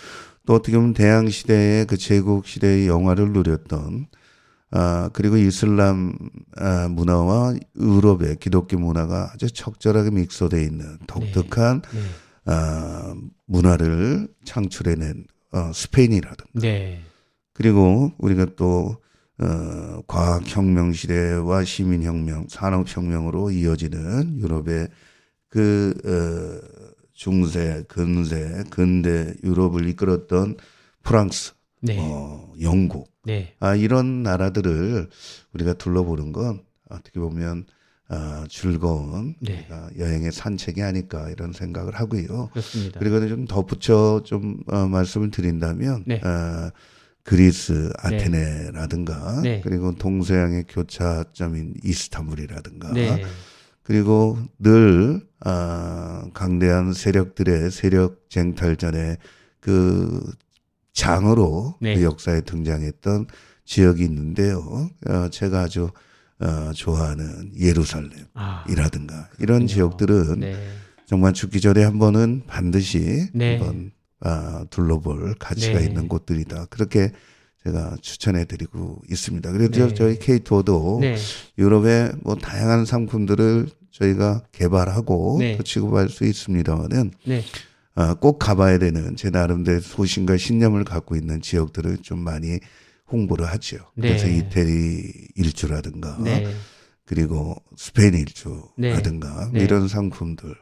[0.47, 4.07] 또 어떻게 보면 대항 시대의 그 제국 시대의 영화를 누렸던
[4.70, 6.16] 아 그리고 이슬람
[6.57, 12.01] 아, 문화와 유럽의 기독교 문화가 아주 적절하게 믹서되어 있는 독특한 네.
[12.53, 13.14] 아,
[13.47, 17.01] 문화를 창출해낸 어, 스페인이라든가 네.
[17.53, 18.97] 그리고 우리가 또
[19.39, 24.89] 어, 과학혁명 시대와 시민혁명, 산업혁명으로 이어지는 유럽의
[25.49, 30.57] 그 어, 중세, 근세, 근대 유럽을 이끌었던
[31.03, 31.99] 프랑스, 네.
[31.99, 33.55] 어, 영국, 네.
[33.61, 35.09] 아, 이런 나라들을
[35.53, 37.66] 우리가 둘러보는 건 어떻게 보면
[38.09, 39.55] 아, 즐거운 네.
[39.55, 42.51] 우리가 여행의 산책이 아닐까 이런 생각을 하고요.
[42.53, 43.01] 그렇습니다.
[43.01, 46.20] 그리고 좀 덧붙여 좀 어, 말씀을 드린다면 네.
[46.24, 46.70] 어,
[47.27, 49.61] 그리스 아테네라든가 네.
[49.62, 53.24] 그리고 동서양의 교차점인 이스탄불이라든가 네.
[53.83, 59.16] 그리고 늘 아, 강대한 세력들의 세력 쟁탈전에
[59.61, 60.22] 그
[60.93, 61.97] 장으로 네.
[61.97, 63.27] 그 역사에 등장했던
[63.64, 64.89] 지역이 있는데요.
[65.09, 65.91] 어, 제가 아주
[66.39, 69.29] 어, 좋아하는 예루살렘이라든가 아.
[69.41, 69.66] 이런.
[69.66, 70.57] 지역들은 네.
[71.07, 73.59] 정말 죽기 전에 한 번은 반드시 네.
[73.59, 75.86] 한번 아, 둘러볼 가치가 네.
[75.86, 76.66] 있는 곳들이다.
[76.66, 77.12] 그렇게
[77.64, 79.52] 제가 추천해드리고 있습니다.
[79.52, 79.94] 그래서 네.
[79.94, 81.16] 저희 투어도 네.
[81.58, 85.56] 유럽의 뭐 다양한 상품들을 저희가 개발하고 네.
[85.56, 87.42] 또 취급할 수 있습니다만은 네.
[87.96, 92.60] 어, 꼭 가봐야 되는 제 나름대로 소신과 신념을 갖고 있는 지역들을 좀 많이
[93.10, 93.78] 홍보를 하죠.
[93.96, 94.08] 네.
[94.08, 96.46] 그래서 이태리 일주라든가 네.
[97.04, 99.50] 그리고 스페인 일주라든가.
[99.54, 100.56] 이런 상품들을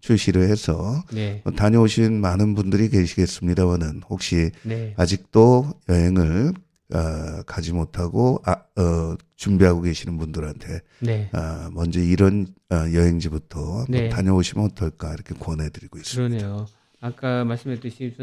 [0.00, 1.42] 출시를 해서 네.
[1.56, 4.94] 다녀오신 많은 분들이 계시겠습니다만은 혹시 네.
[4.96, 6.52] 아직도 여행을
[6.92, 11.30] 어, 가지 못하고 아, 어, 준비하고 계시는 분들한테 네.
[11.32, 14.08] 아, 먼저 이런 어, 여행지부터 한번 네.
[14.08, 16.38] 다녀오시면 어떨까 이렇게 권해드리고 있습니다.
[16.38, 16.66] 그러네요.
[17.00, 18.14] 아까 말씀했듯이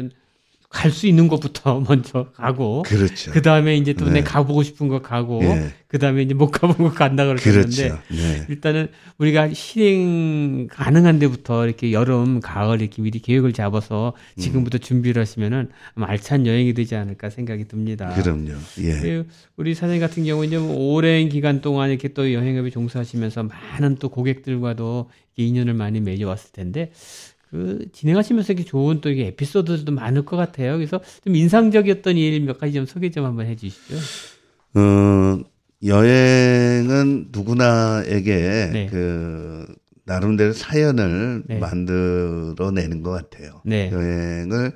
[0.70, 3.30] 갈 수 있는 곳부터 먼저 가고 그렇죠.
[3.32, 4.22] 그 다음에 이제 또내 네.
[4.22, 8.02] 가보고 싶은 거 가고 예, 그 다음에 이제 못 가본 거 간다 그러셨는데 그렇죠.
[8.10, 8.46] 네.
[8.50, 14.40] 일단은 우리가 실행 가능한 데부터 이렇게 여름, 가을 이렇게 미리 계획을 잡아서 음.
[14.40, 18.12] 지금부터 준비를 하시면은 알찬 여행이 되지 않을까 생각이 듭니다.
[18.14, 18.52] 그럼요.
[18.80, 19.00] 예.
[19.00, 19.24] 그리고
[19.56, 24.10] 우리 사장님 같은 경우 이제 뭐 오랜 기간 동안 이렇게 또 여행업에 종사하시면서 많은 또
[24.10, 26.90] 고객들과도 인연을 많이 맺어왔을 텐데
[27.50, 30.76] 그 진행하시면서 이렇게 좋은 또 이게 에피소드들도 많을 것 같아요.
[30.76, 33.96] 그래서 좀 인상적이었던 일 몇 가지 좀 소개 좀 한번 해주시죠.
[34.74, 35.40] 어,
[35.84, 38.86] 여행은 누구나에게 네.
[38.90, 39.66] 그
[40.04, 41.58] 나름대로 사연을 네.
[41.58, 43.60] 만들어내는 것 같아요.
[43.64, 44.72] 네, 여행을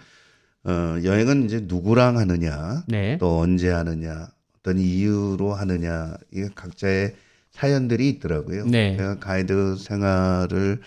[0.65, 4.29] 어, 여행은 이제 누구랑 하느냐, 네, 또 언제 하느냐,
[4.61, 7.15] 어떤 이유로 하느냐, 이게 각자의
[7.51, 8.67] 사연들이 있더라고요.
[8.67, 8.97] 네.
[8.97, 10.81] 제가 가이드 생활을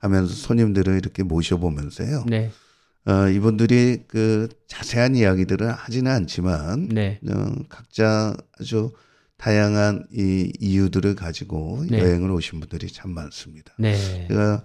[0.00, 2.24] 하면서 손님들을 이렇게 모셔보면서요.
[2.26, 2.50] 네,
[3.06, 8.92] 어, 이분들이 그 자세한 이야기들을 하지는 않지만, 네, 어, 각자 아주
[9.36, 11.98] 다양한 이 이유들을 가지고 네.
[11.98, 13.72] 여행을 오신 분들이 참 많습니다.
[13.78, 14.64] 네, 제가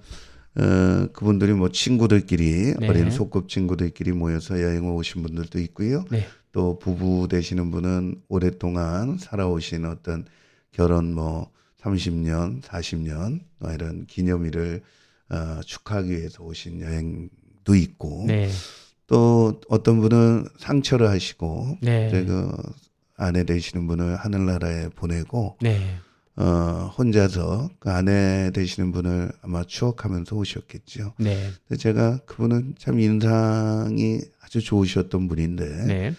[0.57, 2.88] 어, 그분들이 뭐 친구들끼리 네.
[2.88, 6.05] 어린 소꿉 친구들끼리 모여서 여행을 오신 분들도 있고요.
[6.11, 10.25] 네, 또 부부 되시는 분은 오랫동안 살아오신 어떤
[10.71, 14.81] 결혼 뭐 30년, 40년 뭐 이런 기념일을
[15.30, 18.49] 어, 축하하기 위해서 오신 여행도 있고 네,
[19.07, 22.51] 또 어떤 분은 상처를 하시고 네, 그
[23.17, 25.80] 아내 되시는 분을 하늘나라에 보내고 네,
[26.36, 31.13] 어 혼자서 그 아내 되시는 분을 아마 추억하면서 오셨겠죠.
[31.17, 36.13] 네, 근데 제가 그분은 참 인상이 아주 좋으셨던 분인데 네,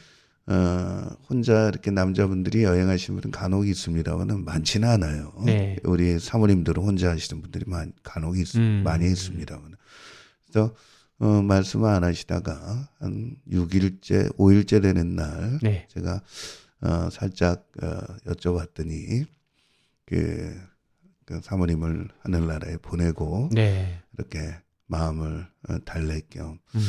[0.49, 5.33] 어 혼자 이렇게 남자분들이 여행하시는 분은 간혹 있습니다만은 많지는 않아요.
[5.45, 5.77] 네.
[5.83, 8.83] 우리 사모님들은 혼자 하시는 분들이 많, 간혹 있, 음.
[8.85, 9.75] 많이 있습니다만.
[10.45, 10.75] 그래서
[11.19, 16.23] 어 말씀을 안 하시다가 한 6일째, 5일째 되는 날 네, 제가
[16.83, 17.87] 어 살짝 어
[18.27, 19.27] 여쭤봤더니
[20.05, 20.55] 그,
[21.25, 24.39] 그 사모님을 하늘나라에 보내고 네, 이렇게
[24.87, 26.81] 마음을 어, 달랠 겸 음,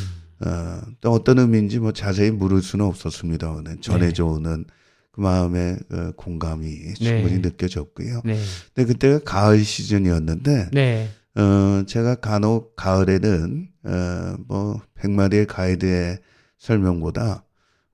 [0.46, 4.66] 어, 또 어떤 의미인지 뭐 자세히 물을 수는 없었습니다만 전해져 오는
[5.12, 8.22] 그 마음의 어, 공감이 충분히 느껴졌고요.
[8.24, 8.40] 네,
[8.74, 16.20] 근데 그때가 가을 시즌이었는데 네, 어, 제가 간혹 가을에는 어, 뭐 100마리의 가이드의
[16.60, 17.44] 설명보다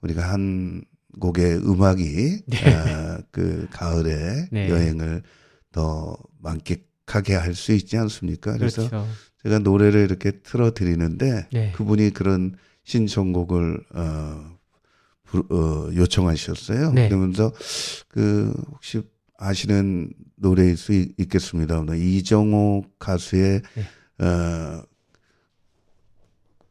[0.02, 0.84] 우리가 한
[1.20, 4.70] 곡의 음악이 어, 그 가을에 네.
[4.70, 5.22] 여행을
[5.72, 8.58] 더 만끽하게 할 수 있지 않습니까?
[8.58, 9.08] 그래서 그렇죠.
[9.44, 11.72] 제가 노래를 이렇게 틀어 드리는데 네.
[11.74, 14.58] 그분이 그런 신청곡을 어,
[15.24, 16.94] 부- 어 요청하셨어요.
[16.94, 17.10] 네.
[17.10, 17.52] 그러면서
[18.08, 19.02] 그 혹시
[19.38, 21.84] 아시는 노래일 수 있, 있겠습니다.
[21.96, 24.26] 이정호 가수의 네.
[24.26, 24.84] 어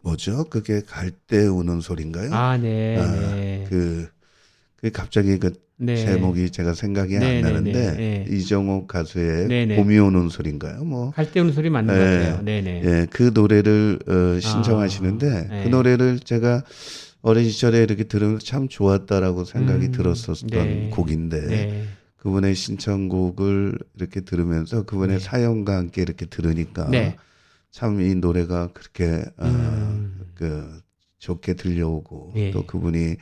[0.01, 0.45] 뭐죠?
[0.45, 2.33] 그게 갈 때 우는 소리인가요?
[2.35, 4.09] 아, 네, 아, 네, 그,
[4.77, 5.97] 그 갑자기 그 네.
[5.97, 8.37] 제목이 제가 생각이 네, 안 네, 나는데 네, 네.
[8.37, 9.77] 이정호 가수의 네, 네.
[9.77, 10.85] 봄이 오는 소리인가요?
[10.85, 12.17] 뭐 갈 때 오는 소리 맞는 것 네.
[12.19, 12.43] 같아요.
[12.43, 12.83] 네, 네.
[12.85, 15.65] 예, 그 노래를 어, 신청하시는데 아, 네.
[15.65, 16.63] 그 노래를 제가
[17.23, 20.91] 어린 시절에 이렇게 들으면서 참 좋았다라고 생각이 음, 들었었던 네.
[20.93, 21.85] 곡인데 네.
[22.17, 25.25] 그분의 신청곡을 이렇게 들으면서 그분의 네.
[25.25, 27.17] 사연과 함께 이렇게 들으니까 네.
[27.73, 30.21] 참이 노래가 그렇게 어, 음.
[30.35, 30.81] 그
[31.19, 32.51] 좋게 들려오고 예.
[32.51, 33.17] 또 그분이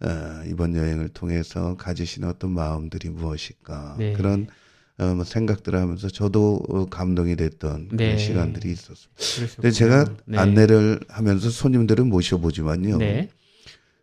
[0.00, 4.12] 어, 이번 여행을 통해서 가지신 어떤 마음들이 무엇일까 네.
[4.12, 4.46] 그런
[4.98, 7.96] 어, 뭐 생각들을 하면서 저도 어, 감동이 됐던 네.
[7.96, 9.14] 그런 시간들이 있었습니다.
[9.16, 9.54] 그러셨군요.
[9.56, 10.38] 근데 제가 네.
[10.38, 12.98] 안내를 하면서 손님들을 모셔보지만요.
[12.98, 13.28] 네.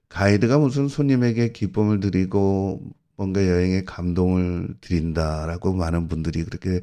[0.10, 2.82] 가이드가 무슨 손님에게 기쁨을 드리고
[3.18, 6.82] 뭔가 여행에 감동을 드린다라고 많은 분들이 그렇게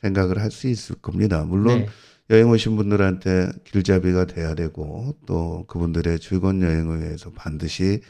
[0.00, 1.44] 생각을 할 수 있을 겁니다.
[1.44, 1.86] 물론 네.
[2.30, 8.00] 여행 오신 분들한테 길잡이가 돼야 되고 또 그분들의 즐거운 여행을 위해서 반드시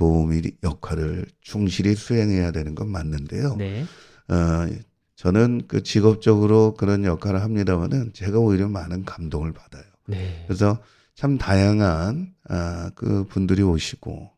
[0.00, 3.56] 도움이 역할을 충실히 수행해야 되는 건 맞는데요.
[3.56, 3.84] 네.
[4.28, 4.66] 어,
[5.14, 9.84] 저는 그 직업적으로 그런 역할을 합니다만은 제가 오히려 많은 감동을 받아요.
[10.06, 10.42] 네.
[10.46, 10.78] 그래서
[11.14, 14.30] 참 다양한 아, 그 분들이 오시고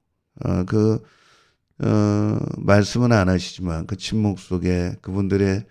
[0.45, 1.01] 어, 그
[1.79, 5.65] 어, 말씀은 안 하시지만 그 침묵 속에 그분들의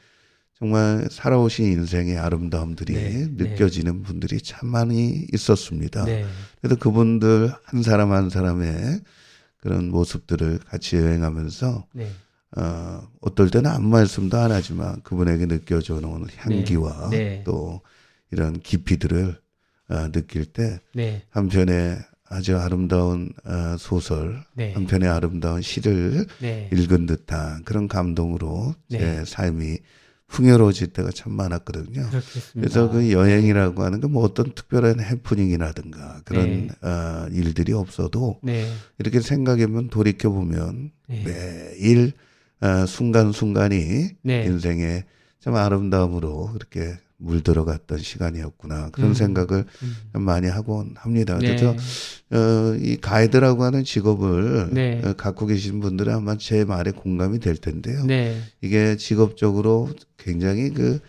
[0.58, 6.06] 정말 살아오신 인생의 아름다움들이 네, 느껴지는 분들이 참 많이 있었습니다.
[6.06, 6.26] 네.
[6.62, 9.02] 그래서 그분들 한 사람 한 사람의
[9.62, 12.12] 그런 모습들을 같이 여행하면서 네.
[12.58, 17.44] 어, 어떨 때는 아무 말씀도 안 하지만 그분에게 느껴져 오는 향기와 네.
[17.46, 17.80] 또
[18.32, 19.40] 이런 깊이들을
[19.90, 21.24] 어, 느낄 때 네.
[21.30, 24.74] 한편의 아주 아름다운 어, 소설, 네.
[24.74, 26.70] 한편의 아름다운 시를 네.
[26.74, 28.98] 읽은 듯한 그런 감동으로 네.
[28.98, 29.78] 제 삶이
[30.32, 32.10] 풍요로워질 때가 참 많았거든요.
[32.10, 32.52] 그렇겠습니다.
[32.56, 36.88] 그래서 그 여행이라고 하는 건 뭐 어떤 특별한 해프닝이라든가 그런 네.
[36.88, 38.70] 어, 일들이 없어도 네.
[39.00, 41.24] 이렇게 생각해보면 돌이켜보면 네.
[41.24, 42.12] 매일
[42.62, 44.44] 어, 순간순간이 네.
[44.46, 45.04] 인생의
[45.40, 49.14] 참 아름다움으로 그렇게 물들어갔던 시간이었구나 그런 음.
[49.14, 49.96] 생각을 음.
[50.14, 51.38] 좀 많이 하곤 합니다.
[51.38, 51.48] 네.
[51.48, 51.76] 그래서
[52.32, 55.02] 어, 이 가이드라고 하는 직업을 네.
[55.04, 58.06] 어, 갖고 계신 분들은 아마 제 말에 공감이 될 텐데요.
[58.06, 58.42] 네.
[58.62, 61.00] 이게 직업적으로 굉장히 그,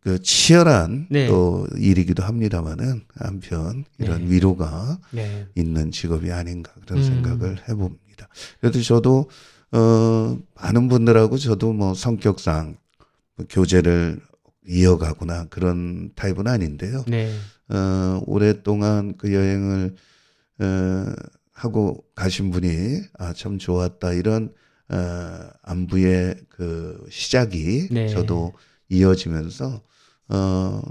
[0.00, 1.26] 그 치열한 네.
[1.26, 4.30] 또 일이기도 합니다만은 한편 이런 네.
[4.30, 5.46] 위로가 네.
[5.54, 7.04] 있는 직업이 아닌가 그런 음.
[7.04, 8.28] 생각을 해봅니다.
[8.60, 9.28] 그래도 저도
[9.72, 12.76] 어 많은 분들하고 저도 뭐 성격상
[13.36, 14.20] 뭐 교제를
[14.66, 17.04] 이어가거나 그런 타입은 아닌데요.
[17.08, 17.32] 네.
[17.68, 19.94] 어 오랫동안 그 여행을
[20.60, 21.06] 어
[21.52, 24.52] 하고 가신 분이 아 참 좋았다 이런
[24.88, 28.08] 어 안부의 그 시작이 네.
[28.08, 28.52] 저도
[28.88, 29.82] 이어지면서
[30.28, 30.82] 어,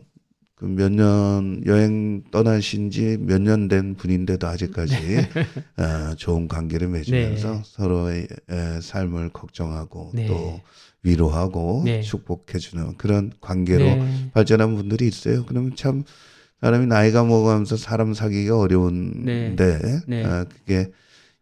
[0.55, 4.93] 그 몇 년 여행 떠나신 지 몇 년 된 분인데도 아직까지
[5.78, 7.61] 어, 좋은 관계를 맺으면서 네.
[7.65, 10.26] 서로의 에, 삶을 걱정하고 네.
[10.28, 10.59] 또
[11.04, 12.02] 위로하고 네.
[12.02, 14.32] 축복해주는 그런 관계로 네.
[14.34, 15.45] 발전한 분들이 있어요.
[15.45, 16.04] 그러면 참
[16.62, 20.26] 사람이 나이가 먹어가면서 사람 사귀기가 어려운데 네.
[20.26, 20.91] 어, 그게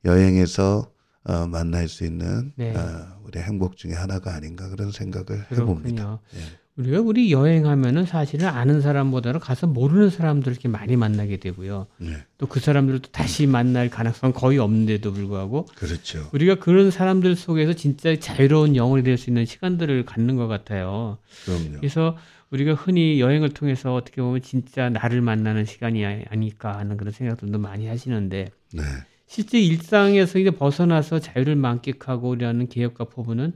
[0.05, 0.91] 여행에서
[1.23, 2.73] 어, 만날 수 있는 네.
[2.75, 5.55] 어, 우리 행복 중에 하나가 아닌가 그런 생각을 해봅니다.
[5.55, 6.19] 그렇군요.
[6.35, 6.39] 예.
[6.77, 11.87] 우리가 우리 여행하면은 사실은 아는 사람보다는 가서 모르는 사람들 이렇게 많이 만나게 되고요.
[11.97, 16.29] 네, 또그 사람들도 다시 만날 가능성 은 거의 없는데도 불구하고 그렇죠.
[16.33, 21.17] 우리가 그런 사람들 속에서 진짜 자유로운 영혼이 될 수 있는 시간들을 갖는 것 같아요.
[21.45, 21.77] 그럼요.
[21.79, 22.15] 그래서
[22.51, 27.57] 우리가 흔히 여행을 통해서 어떻게 보면 진짜 나를 만나는 시간이 아- 아닐까 하는 그런 생각들도
[27.57, 28.83] 많이 하시는데 네,
[29.25, 33.53] 실제 일상에서 이제 벗어나서 자유를 만끽하고 이라는 계획과 포부는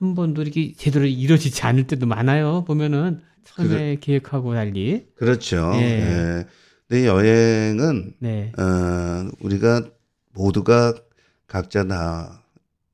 [0.00, 2.64] 한 번도 이렇게 제대로 이루어지지 않을 때도 많아요.
[2.64, 5.06] 보면은 처음에 계획하고 달리.
[5.16, 5.72] 그렇죠.
[5.74, 5.80] 예.
[5.80, 6.46] 예.
[6.86, 8.52] 근데 여행은 네.
[8.58, 9.82] 어, 우리가
[10.32, 10.94] 모두가
[11.46, 12.44] 각자 다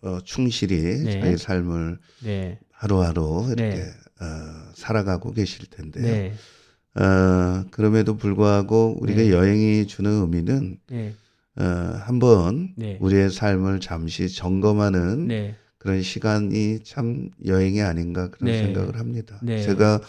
[0.00, 1.20] 어, 충실히 네.
[1.20, 2.58] 자기 삶을 네.
[2.72, 3.82] 하루하루 이렇게 네.
[4.20, 6.04] 어, 살아가고 계실 텐데요.
[6.04, 6.32] 네.
[6.94, 9.30] 어, 그럼에도 불구하고 우리가 네.
[9.30, 11.14] 여행이 주는 의미는 네.
[11.56, 12.96] 어, 한번 네.
[13.00, 15.56] 우리의 삶을 잠시 점검하는 네.
[15.84, 18.64] 그런 시간이 참 여행이 아닌가 그런 네.
[18.64, 19.38] 생각을 합니다.
[19.42, 19.62] 네.
[19.62, 20.00] 제가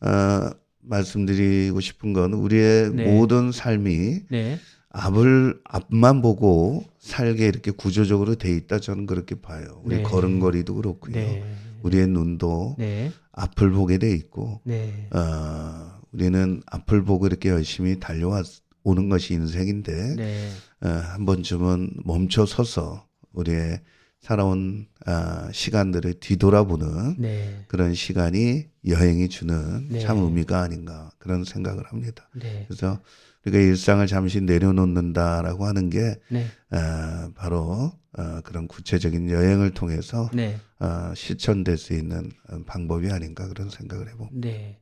[0.00, 0.50] 어,
[0.80, 3.12] 말씀드리고 싶은 건 우리의 네.
[3.12, 4.60] 모든 삶이 네.
[4.90, 9.82] 앞을 앞만 보고 살게 이렇게 구조적으로 돼 있다 저는 그렇게 봐요.
[9.84, 10.02] 우리 네.
[10.04, 11.14] 걸음걸이도 그렇고요.
[11.14, 11.42] 네.
[11.82, 13.10] 우리의 눈도 네.
[13.32, 15.08] 앞을 보게 돼 있고 네.
[15.10, 18.44] 어, 우리는 앞을 보고 이렇게 열심히 달려와
[18.84, 20.48] 오는 것이 인생인데 네.
[20.80, 23.80] 어, 한 번쯤은 멈춰 서서 우리의
[24.28, 27.64] 살아온 아, 시간들을 뒤돌아보는 네.
[27.66, 30.00] 그런 시간이 여행이 주는 네.
[30.00, 32.28] 참 의미가 아닌가 그런 생각을 합니다.
[32.34, 32.66] 네.
[32.68, 33.00] 그래서
[33.46, 36.44] 우리가 일상을 잠시 내려놓는다라고 하는 게 네.
[36.70, 40.58] 어, 바로 어, 그런 구체적인 여행을 통해서 네.
[40.78, 44.46] 어, 실천될 수 있는 어, 방법이 아닌가 그런 생각을 해봅니다.
[44.46, 44.78] 네.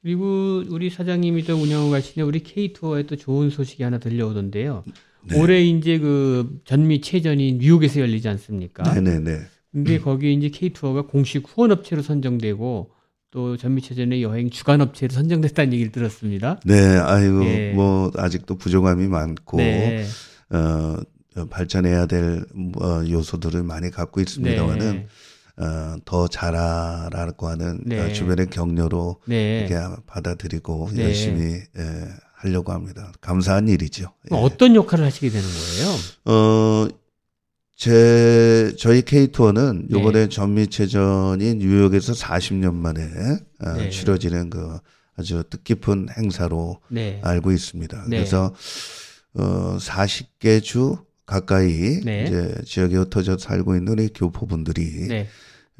[0.00, 4.84] 그리고 우리 사장님이 또 운영을 가시는 우리 K 투어에 또 좋은 소식이 하나 들려오던데요.
[5.28, 5.40] 네.
[5.40, 8.82] 올해 이제 그 전미 체전이 뉴욕에서 열리지 않습니까?
[8.94, 9.40] 네네네.
[9.72, 12.90] 근데 거기 이제 K 투어가 공식 후원 업체로 선정되고
[13.30, 16.58] 또 전미 체전의 여행 주관업체로 선정됐다는 얘기를 들었습니다.
[16.64, 17.72] 네, 아이고 예.
[17.74, 20.06] 뭐 아직도 부족함이 많고 네.
[20.50, 20.96] 어,
[21.36, 22.46] 어, 발전해야 될
[22.80, 25.06] 어, 요소들을 많이 갖고 있습니다만은 네.
[25.58, 28.00] 어, 더 잘하라고 하는 네.
[28.00, 29.66] 어, 주변의 격려로 네.
[29.68, 29.74] 이렇게
[30.06, 31.04] 받아들이고 네.
[31.04, 31.42] 열심히
[31.76, 32.08] 예,
[32.46, 33.12] 하려고 합니다.
[33.20, 34.12] 감사한 일이죠.
[34.30, 34.36] 예.
[34.36, 35.96] 어떤 역할을 하시게 되는 거예요?
[36.24, 36.88] 어,
[37.76, 39.98] 제, 저희 K2는 네.
[39.98, 43.02] 요번에 전미체전이 뉴욕에서 40년 만에
[43.64, 43.90] 어, 네.
[43.90, 44.78] 치러지는 그
[45.16, 47.20] 아주 뜻깊은 행사로 네.
[47.22, 48.04] 알고 있습니다.
[48.08, 48.16] 네.
[48.16, 48.54] 그래서
[49.34, 52.24] 어, 40개 주 가까이 네.
[52.24, 55.28] 이제 지역에 흩어져 살고 있는 우리 교포분들이 네.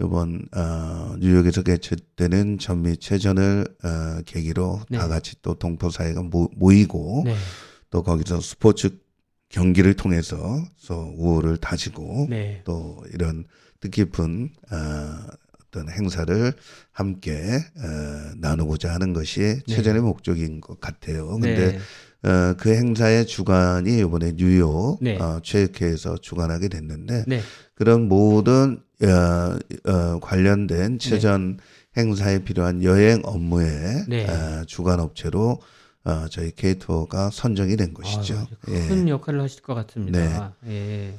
[0.01, 4.99] 이번 어, 뉴욕에서 개최되는 전미 체전을 어, 계기로 네.
[4.99, 7.35] 다 같이 또 동포 사회가 모, 모이고 네.
[7.91, 8.99] 또 거기서 스포츠
[9.49, 10.39] 경기를 통해서
[10.87, 12.63] 또 우호를 다지고 네.
[12.65, 13.45] 또 이런
[13.81, 14.77] 뜻깊은 어,
[15.77, 16.53] 어떤 행사를
[16.93, 21.29] 함께 어, 나누고자 하는 것이 최전의 목적인 것 같아요.
[21.39, 21.79] 근데 네.
[22.29, 25.17] 어, 그 행사의 주관이 이번에 뉴욕 네.
[25.17, 27.41] 어, 체육회에서 주관하게 됐는데 네.
[27.77, 31.59] 그런 모든 어, 어, 관련된 최전
[31.97, 34.27] 행사에 필요한 여행 업무의 네.
[34.27, 35.61] 어, 주관 업체로
[36.05, 38.35] 어, 저희 K투어가 선정이 된 것이죠.
[38.35, 38.89] 아, 예.
[38.89, 40.55] 큰 역할을 하실 것 같습니다.
[40.67, 41.15] 예.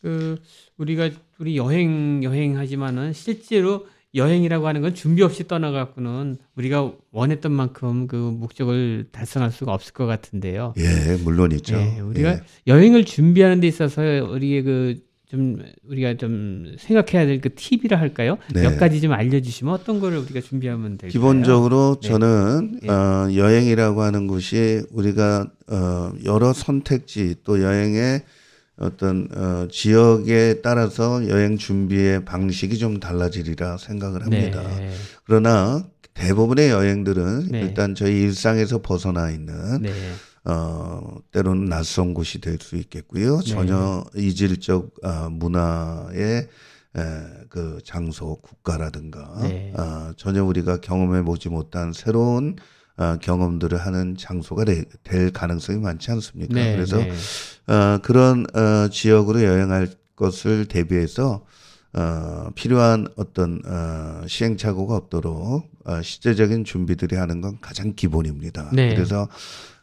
[0.00, 0.38] 그
[0.76, 8.16] 우리가 우리 여행 여행하지만은 실제로 여행이라고 하는 건 준비 없이 떠나갖고는 우리가 원했던 만큼 그
[8.16, 10.74] 목적을 달성할 수가 없을 것 같은데요.
[10.78, 11.76] 예, 물론이죠.
[11.76, 12.40] 예, 우리가 예.
[12.66, 15.58] 여행을 준비하는 데 있어서 우리의 그 좀
[15.88, 18.36] 우리가 좀 생각해야 될 그 팁이라 할까요?
[18.52, 18.62] 네.
[18.62, 21.10] 몇 가지 좀 알려주시면 어떤 거를 우리가 준비하면 될까요?
[21.12, 22.08] 기본적으로 네.
[22.08, 22.88] 저는 예.
[22.88, 28.22] 어, 여행이라고 하는 것이 우리가 어, 여러 선택지 또 여행의
[28.76, 34.62] 어떤 어, 지역에 따라서 여행 준비의 방식이 좀 달라지리라 생각을 합니다.
[34.78, 34.90] 네.
[35.24, 37.60] 그러나 대부분의 여행들은 네.
[37.60, 39.92] 일단 저희 일상에서 벗어나 있는 네.
[40.44, 43.40] 어, 때로는 낯선 곳이 될 수 있겠고요.
[43.40, 43.44] 네.
[43.50, 46.48] 전혀 이질적 아, 문화의
[46.96, 47.00] 에,
[47.48, 49.72] 그 장소, 국가라든가 네.
[49.76, 52.56] 아, 전혀 우리가 경험해 보지 못한 새로운
[52.96, 56.54] 아, 경험들을 하는 장소가 되- 될 가능성이 많지 않습니까?
[56.54, 56.74] 네.
[56.74, 57.10] 그래서 네.
[57.72, 61.44] 어, 그런 어, 지역으로 여행할 것을 대비해서
[61.92, 68.70] 어, 필요한 어떤 어, 시행착오가 없도록 어, 시제적인 준비들이 하는 건 가장 기본입니다.
[68.72, 68.94] 네.
[68.94, 69.28] 그래서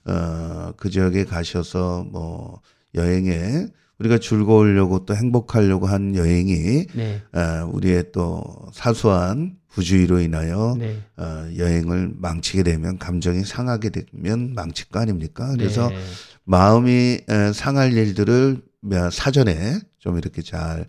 [0.08, 2.62] 어, 그 지역에 가셔서 뭐
[2.96, 3.68] 여행에
[4.00, 7.22] 우리가 즐거우려고 또 행복하려고 한 여행이 네.
[7.34, 8.44] 어, 우리의 또
[8.74, 11.00] 사소한 부주의로 인하여 네.
[11.18, 15.52] 어, 여행을 망치게 되면 감정이 상하게 되면 망칠 거 아닙니까?
[15.52, 15.98] 그래서 네.
[16.44, 18.62] 마음이 에, 상할 일들을
[18.94, 20.86] 어, 사전에 좀 이렇게 잘 어,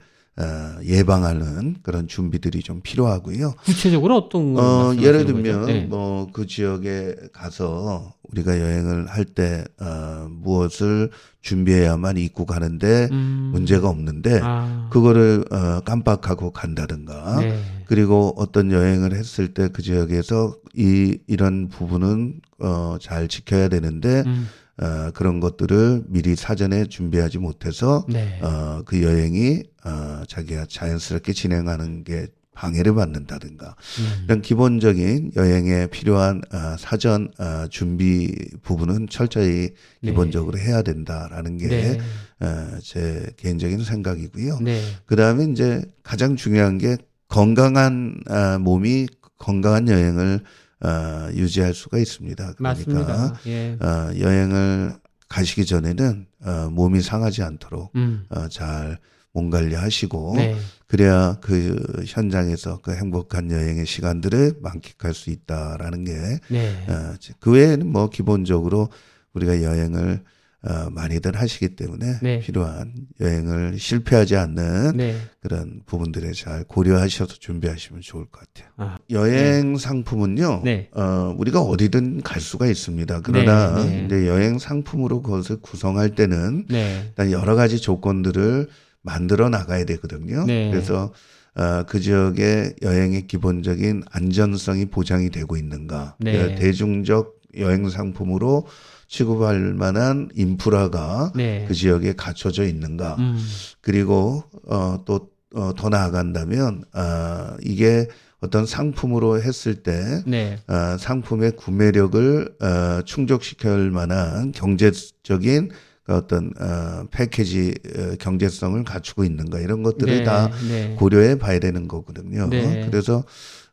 [0.85, 3.55] 예방하는 그런 준비들이 좀 필요하고요.
[3.65, 5.27] 구체적으로 어떤 걸 어, 예를?
[5.27, 5.81] 들면 네.
[5.87, 11.11] 뭐그 지역에 가서 우리가 여행을 할 때 어, 무엇을
[11.43, 13.51] 준비해야만 입고 가는데 음.
[13.53, 14.89] 문제가 없는데 아.
[14.91, 17.59] 그거를 어, 깜빡하고 간다든가 네.
[17.87, 24.47] 그리고 어떤 여행을 했을 때 그 지역에서 이 이런 부분은 어, 잘 지켜야 되는데 음.
[24.81, 28.39] 어, 그런 것들을 미리 사전에 준비하지 못해서 네.
[28.43, 34.25] 어, 그 여행이 어, 자기가 자연스럽게 진행하는 게 방해를 받는다든가 음.
[34.25, 39.71] 이런 기본적인 여행에 필요한 어, 사전 어, 준비 부분은 철저히
[40.01, 40.11] 네.
[40.11, 41.99] 기본적으로 해야 된다라는 게 네.
[42.41, 44.59] 어, 제 개인적인 생각이고요.
[44.61, 44.81] 네.
[45.07, 46.97] 그 다음에 이제 가장 중요한 게
[47.29, 49.07] 건강한 아, 몸이
[49.39, 50.41] 건강한 여행을
[50.81, 52.55] 아, 유지할 수가 있습니다.
[52.55, 53.41] 그러니까.
[53.47, 53.77] 예.
[53.81, 54.95] 아, 여행을
[55.29, 58.25] 가시기 전에는 아, 몸이 상하지 않도록 음.
[58.29, 60.57] 아, 잘몸 관리하시고 네.
[60.87, 66.13] 그래야 그 현장에서 그 행복한 여행의 시간들을 만끽할 수 있다라는 게
[66.49, 66.87] 네.
[66.89, 68.89] 어, 그 외에는 뭐 기본적으로
[69.35, 70.23] 우리가 여행을
[70.63, 72.41] 어, 많이들 하시기 때문에 네.
[72.41, 75.17] 필요한 여행을 실패하지 않는 네.
[75.41, 78.73] 그런 부분들에 잘 고려하셔서 준비하시면 좋을 것 같아요.
[78.77, 80.91] 아, 여행 상품은요, 네.
[80.95, 83.21] 어, 우리가 어디든 갈 수가 있습니다.
[83.23, 84.05] 그러나 네, 네.
[84.07, 87.05] 이제 여행 상품으로 그것을 구성할 때는 네.
[87.07, 88.69] 일단 여러 가지 조건들을
[89.03, 90.45] 만들어 나가야 되거든요.
[90.45, 90.73] 네.
[90.73, 91.13] 그래서
[91.55, 96.57] 어, 그 지역의 여행의 기본적인 안전성이 보장이 되고 있는가, 네.
[96.57, 98.67] 대중적 여행 상품으로
[99.09, 101.65] 취급할 만한 인프라가 네.
[101.67, 103.39] 그 지역에 갖춰져 있는가, 음.
[103.81, 108.07] 그리고 어, 또 어, 더 나아간다면 아, 이게
[108.41, 110.59] 어떤 상품으로 했을 때 네.
[110.69, 115.71] 어, 상품의 구매력을 어, 충족시킬 만한 경제적인
[116.05, 120.23] 그 어떤 어, 패키지 어, 경제성을 갖추고 있는가 이런 것들을 네.
[120.23, 120.95] 다 네.
[120.99, 122.47] 고려해 봐야 되는 거거든요.
[122.49, 122.87] 네.
[122.89, 123.25] 그래서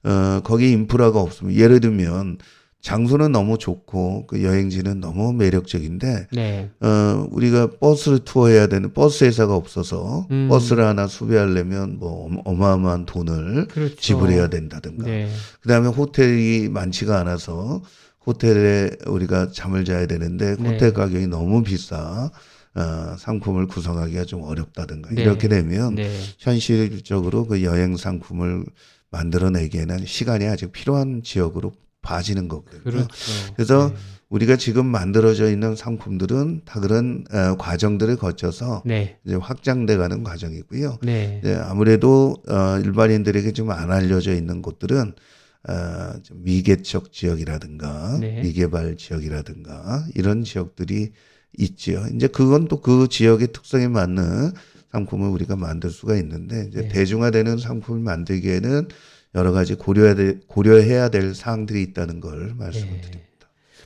[0.04, 2.38] 어, 거기 인프라가 없으면 예를 들면
[2.90, 6.70] 장소는 너무 좋고 그 여행지는 너무 매력적인데 네.
[6.82, 10.48] 어, 우리가 버스를 투어해야 되는 버스 회사가 없어서 음.
[10.50, 13.96] 버스를 하나 수배하려면 뭐 어마- 어마어마한 돈을 그렇죠.
[13.96, 15.28] 지불해야 된다든가 네.
[15.62, 17.82] 그다음에 호텔이 많지가 않아서
[18.28, 20.70] 호텔에 우리가 잠을 자야 되는데 네.
[20.70, 22.30] 호텔 가격이 너무 비싸
[22.76, 25.24] 어, 상품을 구성하기가 좀 어렵다든가 네.
[25.24, 26.12] 이렇게 되면 네.
[26.38, 28.64] 현실적으로 그 여행 상품을
[29.10, 31.72] 만들어내기에는 시간이 아직 필요한 지역으로
[32.06, 32.84] 봐지는 거거든요.
[32.84, 33.08] 그렇죠.
[33.56, 33.96] 그래서 네.
[34.30, 39.18] 우리가 지금 만들어져 있는 상품들은 다 그런 어, 과정들을 거쳐서 네.
[39.26, 41.00] 이제 확장돼가는 과정이고요.
[41.04, 41.42] 네.
[41.44, 45.14] 네, 아무래도 어, 일반인들에게 좀 안 알려져 있는 곳들은
[45.68, 45.74] 어,
[46.24, 48.42] 좀 미개척 지역이라든가 네.
[48.42, 51.12] 미개발 지역이라든가 이런 지역들이
[51.58, 52.06] 있지요.
[52.14, 54.52] 이제 그건 또 그 지역의 특성에 맞는
[54.92, 56.88] 상품을 우리가 만들 수가 있는데 이제 네.
[56.90, 58.88] 대중화되는 상품을 만들기에는
[59.36, 63.02] 여러 가지 고려해야 될, 고려해야 될 사항들이 있다는 걸 말씀을 네.
[63.02, 63.26] 드립니다.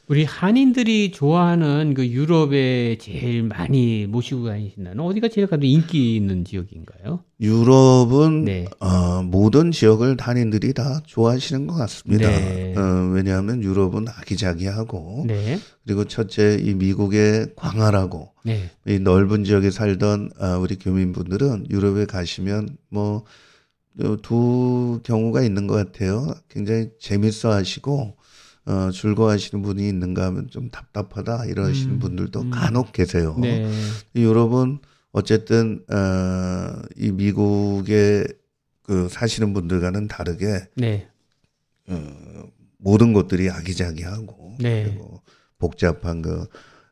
[0.10, 7.24] 우리 한인들이 좋아하는 그 유럽에 제일 많이 모시고 다니신다는 어디가 제일 가도 인기 있는 지역인가요?
[7.40, 8.66] 유럽은 네.
[8.80, 12.28] 어, 모든 지역을 한인들이 다 좋아하시는 것 같습니다.
[12.28, 12.74] 네.
[12.76, 15.60] 어, 왜냐하면 유럽은 아기자기하고 네.
[15.86, 18.72] 그리고 첫째 이 미국의 광활하고 네.
[18.88, 23.26] 이 넓은 지역에 살던 아, 우리 교민분들은 유럽에 가시면 뭐
[24.22, 26.34] 두 경우가 있는 것 같아요.
[26.48, 28.16] 굉장히 재밌어 하시고
[28.66, 32.50] 어, 즐거워하시는 분이 있는가 하면 좀 답답하다 이러시는 음, 분들도 음.
[32.52, 33.36] 간혹 계세요.
[33.40, 33.66] 네.
[34.14, 34.80] 이 유럽은
[35.12, 38.28] 어쨌든 어, 이 미국의
[38.84, 41.08] 그 사시는 분들과는 다르게 네.
[41.88, 44.84] 어, 모든 것들이 아기자기하고 네.
[44.84, 45.22] 그리고
[45.58, 46.48] 복잡한 그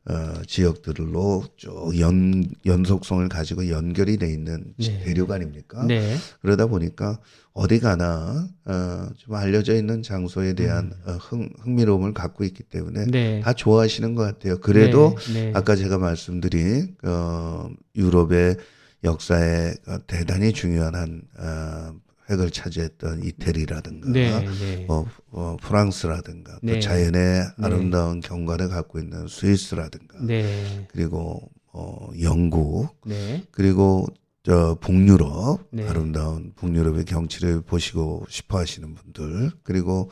[0.09, 4.99] 어, 지역들로 쭉 연, 연속성을 가지고 연결이 돼 있는 네.
[5.03, 5.83] 대륙 아닙니까?
[5.85, 6.15] 네.
[6.41, 7.19] 그러다 보니까
[7.51, 13.11] 어디 가나 어, 좀 알려져 있는 장소에 대한 어, 흥, 흥미로움을 갖고 있기 때문에 음.
[13.11, 13.41] 네.
[13.41, 14.59] 다 좋아하시는 것 같아요.
[14.59, 15.47] 그래도 네.
[15.47, 15.51] 네.
[15.53, 18.55] 아까 제가 말씀드린 어, 유럽의
[19.03, 21.93] 역사에 어, 대단히 중요한 한 어,
[22.29, 24.45] 획을 차지했던 이태리라든가 네.
[24.59, 24.85] 네.
[24.89, 26.73] 어, 어, 프랑스라든가 네.
[26.73, 30.85] 또 자연의 아름다운 경관을 갖고 있는 스위스라든가 네.
[30.89, 33.43] 그리고 어, 영국 네.
[33.51, 34.07] 그리고
[34.43, 35.87] 저 북유럽 네.
[35.87, 40.09] 아름다운 북유럽의 경치를 보시고 싶어 하시는 분들 그리고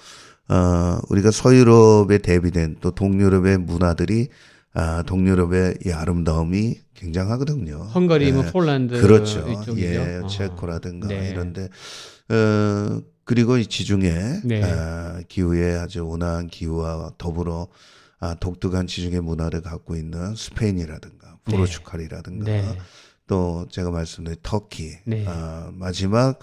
[0.49, 4.28] 어 우리가 서유럽에 대비된 또 동유럽의 문화들이
[4.76, 7.78] 아 동유럽의 이 아름다움이 굉장하거든요.
[7.95, 8.51] 헝가리, 뭐 예.
[8.51, 9.39] 폴란드 그렇죠.
[9.49, 9.88] 이쪽이죠.
[9.88, 10.28] 예, 어.
[10.28, 11.30] 체코라든가 네.
[11.30, 11.69] 이런데
[12.30, 14.63] 어 그리고 이 지중해 네.
[14.63, 17.67] 아, 기후에 아주 온화한 기후와 더불어
[18.19, 21.55] 아, 독특한 지중해 문화를 갖고 있는 스페인이라든가 네.
[21.55, 22.78] 포르투갈이라든가 네.
[23.28, 25.26] 또 제가 말씀드린 터키 네.
[25.28, 26.38] 아, 마지막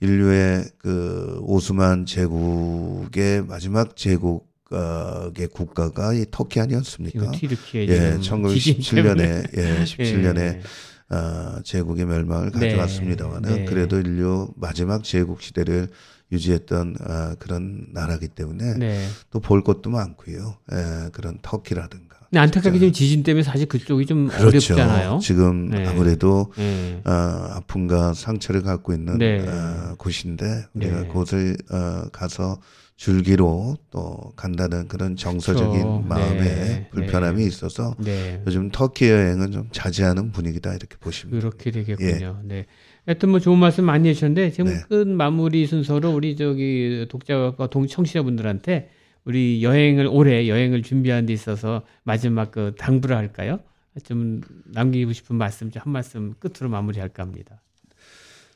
[0.00, 7.30] 인류의 그 오스만 제국의 마지막 제국 의 국가가 이 터키 아니었습니까?
[7.30, 9.42] 튀르키예 예, 지금 지진 때문에.
[9.44, 10.62] 1917년에 예, 17년에 예.
[11.08, 12.70] 아, 제국의 멸망을 네.
[12.70, 13.64] 가져왔습니다만은 네.
[13.64, 15.88] 그래도 인류 마지막 제국 시대를
[16.32, 19.06] 유지했던 아, 그런 나라기 때문에 네.
[19.30, 20.56] 또볼 것도 많고요.
[20.72, 22.16] 예, 그런 터키라든가.
[22.28, 24.74] 근데 안타깝게 지금 지진 때문에 사실 그쪽이 좀 그렇죠.
[24.74, 25.20] 어렵잖아요.
[25.22, 25.86] 지금 네.
[25.86, 27.00] 아무래도 예.
[27.04, 29.46] 아, 아픔과 상처를 갖고 있는 네.
[29.48, 31.06] 아, 곳인데 우리가 네.
[31.06, 32.58] 그곳을 어, 가서
[32.96, 36.04] 줄기로 또 간다는 그런 정서적인 그렇죠.
[36.08, 36.88] 마음에 네.
[36.90, 37.46] 불편함이 네.
[37.46, 38.42] 있어서 네.
[38.46, 42.40] 요즘 터키 여행은 좀 자제하는 분위기다 이렇게 보시면 그렇게 되겠군요.
[42.44, 42.66] 네.
[43.06, 44.80] 하여튼 뭐 좋은 말씀 많이 해주셨는데 지금 네.
[44.88, 48.90] 끝 마무리 순서로 우리 저기 독자와 동 청취자분들한테
[49.24, 53.60] 우리 여행을 올해 여행을 준비하는 데 있어서 마지막 그 당부를 할까요?
[54.04, 57.60] 좀 남기고 싶은 말씀 좀 한 말씀 끝으로 마무리할까 합니다.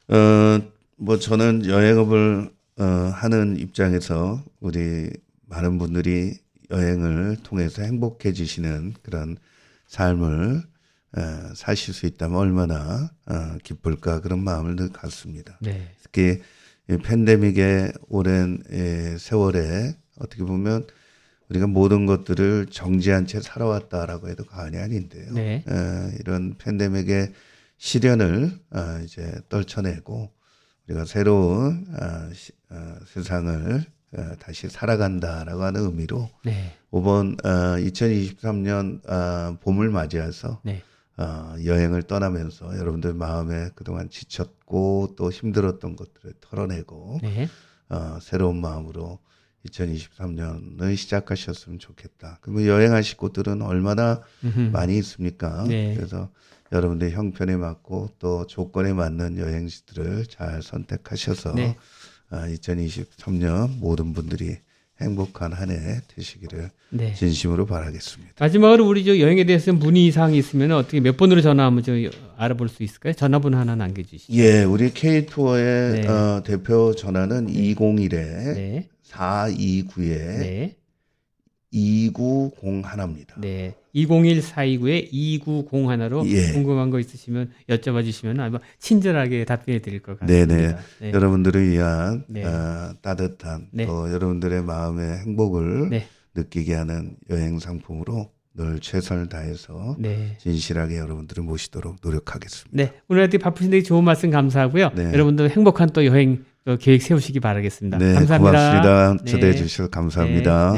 [0.09, 0.61] 어,
[0.97, 2.51] 뭐 저는 여행업을
[2.81, 5.11] 어, 하는 입장에서 우리
[5.47, 6.39] 많은 분들이
[6.70, 9.37] 여행을 통해서 행복해지시는 그런
[9.87, 10.62] 삶을
[11.18, 11.20] 어,
[11.55, 15.59] 사실 수 있다면 얼마나 어, 기쁠까 그런 마음을 늘 갖습니다.
[15.61, 15.91] 네.
[16.03, 16.41] 특히
[16.89, 20.87] 이 팬데믹의 오랜 예, 세월에 어떻게 보면
[21.51, 25.35] 우리가 모든 것들을 정지한 채 살아왔다라고 해도 과언이 아닌데요.
[25.35, 25.64] 네.
[25.68, 27.33] 에, 이런 팬데믹의
[27.76, 30.31] 시련을 아, 이제 떨쳐내고
[30.89, 33.85] 우리가 새로운 아, 시- 아, 세상을
[34.16, 36.77] 아, 다시 살아간다라고 하는 의미로 네.
[36.95, 40.83] 이번 아, 2023년 아, 봄을 맞이해서 네.
[41.16, 47.49] 어, 여행을 떠나면서 여러분들 마음에 그동안 지쳤고 또 힘들었던 것들을 털어내고 네.
[47.89, 49.18] 어, 새로운 마음으로
[49.66, 52.39] 2023년을 시작하셨으면 좋겠다.
[52.41, 54.71] 그러면 여행하실 곳들은 얼마나 음흠.
[54.73, 55.64] 많이 있습니까?
[55.64, 55.95] 네.
[55.95, 56.31] 그래서
[56.73, 61.77] 여러분들 형편에 맞고 또 조건에 맞는 여행지들을 잘 선택하셔서 네.
[62.31, 64.57] 아, 2023년 모든 분들이
[65.01, 67.14] 행복한 한 해 되시기를 네.
[67.14, 68.35] 진심으로 바라겠습니다.
[68.39, 71.93] 마지막으로 우리 저 여행에 대해서 문의 사항이 있으면 어떻게 몇 번으로 전화하면 저
[72.37, 73.14] 알아볼 수 있을까요?
[73.14, 74.33] 전화번호 하나 남겨주시죠.
[74.35, 76.07] 예, 우리 K 투어의 네.
[76.07, 78.11] 어, 대표 전화는 201에
[78.55, 78.89] 네.
[79.09, 80.76] 429에 네.
[81.72, 83.41] 2901입니다.
[83.41, 83.74] 네.
[83.95, 86.53] 201-429에 2901로 예.
[86.53, 90.55] 궁금한 거 있으시면 여쭤봐 주시면 아마 친절하게 답변해 드릴 것 같습니다.
[90.55, 90.76] 네네.
[91.01, 91.12] 네.
[91.12, 92.45] 여러분들을 위한 네.
[92.45, 93.86] 어, 따뜻한 네.
[93.86, 96.07] 또 여러분들의 마음의 행복을 네.
[96.34, 100.36] 느끼게 하는 여행 상품으로 늘 최선을 다해서 네.
[100.38, 102.70] 진실하게 여러분들을 모시도록 노력하겠습니다.
[102.72, 102.93] 네.
[103.09, 104.91] 오늘 하여튼 바쁘신데 좋은 말씀 감사하고요.
[104.95, 105.12] 네.
[105.12, 107.99] 여러분들 행복한 또 여행 또 계획 세우시기 바라겠습니다.
[107.99, 108.51] 네, 감사합니다.
[108.51, 109.24] 고맙습니다.
[109.24, 109.30] 네.
[109.30, 110.74] 초대해 주셔서 감사합니다.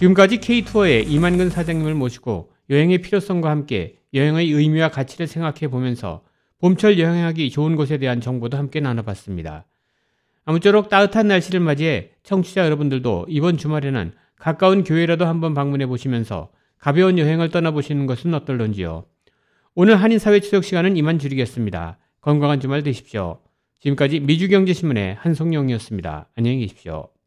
[0.00, 6.22] 지금까지 K 투어의 이만근 사장님을 모시고 여행의 필요성과 함께 여행의 의미와 가치를 생각해 보면서
[6.58, 9.66] 봄철 여행하기 좋은 곳에 대한 정보도 함께 나눠봤습니다.
[10.46, 17.50] 아무쪼록 따뜻한 날씨를 맞이해 청취자 여러분들도 이번 주말에는 가까운 교회라도 한번 방문해 보시면서 가벼운 여행을
[17.50, 19.04] 떠나보시는 것은 어떨런지요.
[19.74, 21.98] 오늘 한인사회 추석 시간은 이만 줄이겠습니다.
[22.22, 23.40] 건강한 주말 되십시오.
[23.80, 26.30] 지금까지 미주경제신문의 한송영이었습니다.
[26.36, 27.10] 안녕히 계십시오.